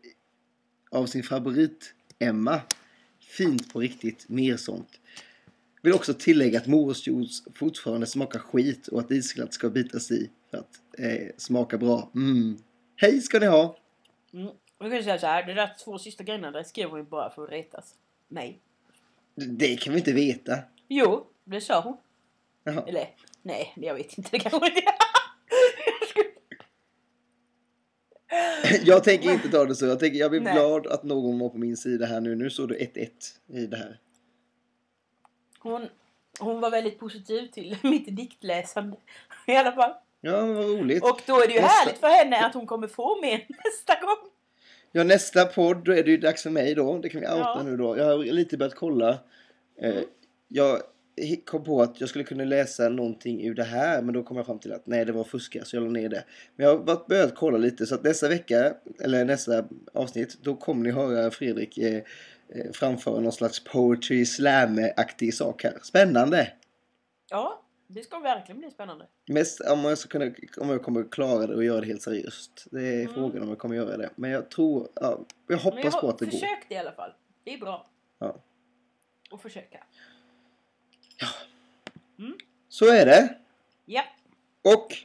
[0.91, 2.61] av sin favorit Emma.
[3.21, 4.89] Fint på riktigt, mer sånt.
[5.83, 10.59] Vill också tillägga att morotsjuice fortfarande smakar skit och att isglatt ska bitas i för
[10.59, 12.11] att eh, smaka bra.
[12.15, 12.59] Mm.
[12.97, 13.77] Hej ska ni ha!
[14.33, 14.49] Mm.
[14.79, 15.47] Jag kan säga så här.
[15.47, 17.95] Det där två sista grejerna där skrev hon ju bara för att retas.
[18.29, 18.61] Nej.
[19.35, 20.59] Det kan vi inte veta.
[20.89, 21.97] Jo, det sa hon.
[22.65, 22.85] Jaha.
[22.87, 23.09] Eller,
[23.43, 24.31] nej, jag vet inte.
[24.33, 24.83] Det kanske hon inte...
[28.85, 29.87] Jag tänker inte ta det så.
[29.87, 30.53] Jag, tänker, jag blir Nej.
[30.55, 32.35] glad att någon var på min sida här nu.
[32.35, 33.09] Nu står det 1-1
[33.47, 33.99] i det här.
[35.59, 35.89] Hon,
[36.41, 38.97] hon var väldigt positiv till mitt diktläsande.
[39.47, 39.93] I alla fall.
[40.21, 41.03] Ja, men vad roligt.
[41.03, 44.07] Och då är det ju Nästa- härligt för henne att hon kommer få mer nästa
[44.07, 44.31] gång.
[44.93, 46.99] Ja, nästa podd, då är det ju dags för mig då.
[46.99, 47.63] Det kan vi outa Ja.
[47.65, 47.99] nu då.
[47.99, 49.09] Jag har lite börjat kolla.
[49.81, 50.05] Eh, Mm.
[50.49, 50.83] Jag
[51.47, 54.47] kom på att jag skulle kunna läsa någonting ur det här, men då kom jag
[54.47, 56.25] fram till att nej, det var fuska, så jag la ner det.
[56.57, 60.83] Men jag har börjat kolla lite, så att nästa vecka, eller nästa avsnitt, då kommer
[60.83, 62.03] ni höra Fredrik eh,
[62.49, 65.79] eh, framföra någon slags poetry slam-aktig sak här.
[65.83, 66.53] Spännande!
[67.31, 69.07] Ja, det ska verkligen bli spännande.
[69.29, 72.67] Mest om jag, ska kunna, om jag kommer klara det och göra det helt seriöst.
[72.71, 73.15] Det är Mm.
[73.15, 74.11] frågan om jag kommer göra det.
[74.17, 75.19] Men jag tror, ja,
[75.49, 76.33] jag hoppas jag på att det går.
[76.33, 77.11] försökt i alla fall.
[77.45, 77.91] Det är bra.
[78.19, 78.43] Ja.
[79.31, 79.85] Och försöka.
[82.69, 83.35] Så är det.
[83.87, 84.03] Ja.
[84.65, 84.97] Och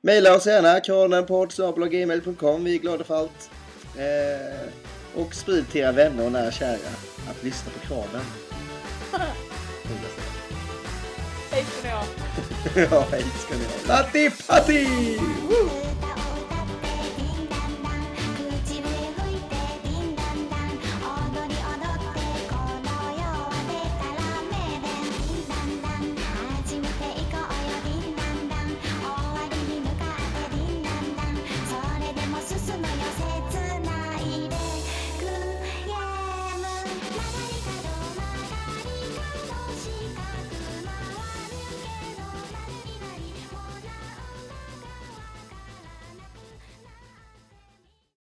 [0.00, 3.50] mejla oss gärna kranenpodd.gmail.com Vi är glada för allt.
[3.96, 6.76] Eh, och sprid till era vänner och nära kära
[7.30, 8.24] att lyssna på kraven.
[11.50, 12.04] Hej ska ni ha.
[12.90, 13.70] ja, hej ska ni ha.
[13.88, 14.88] Latti Patti!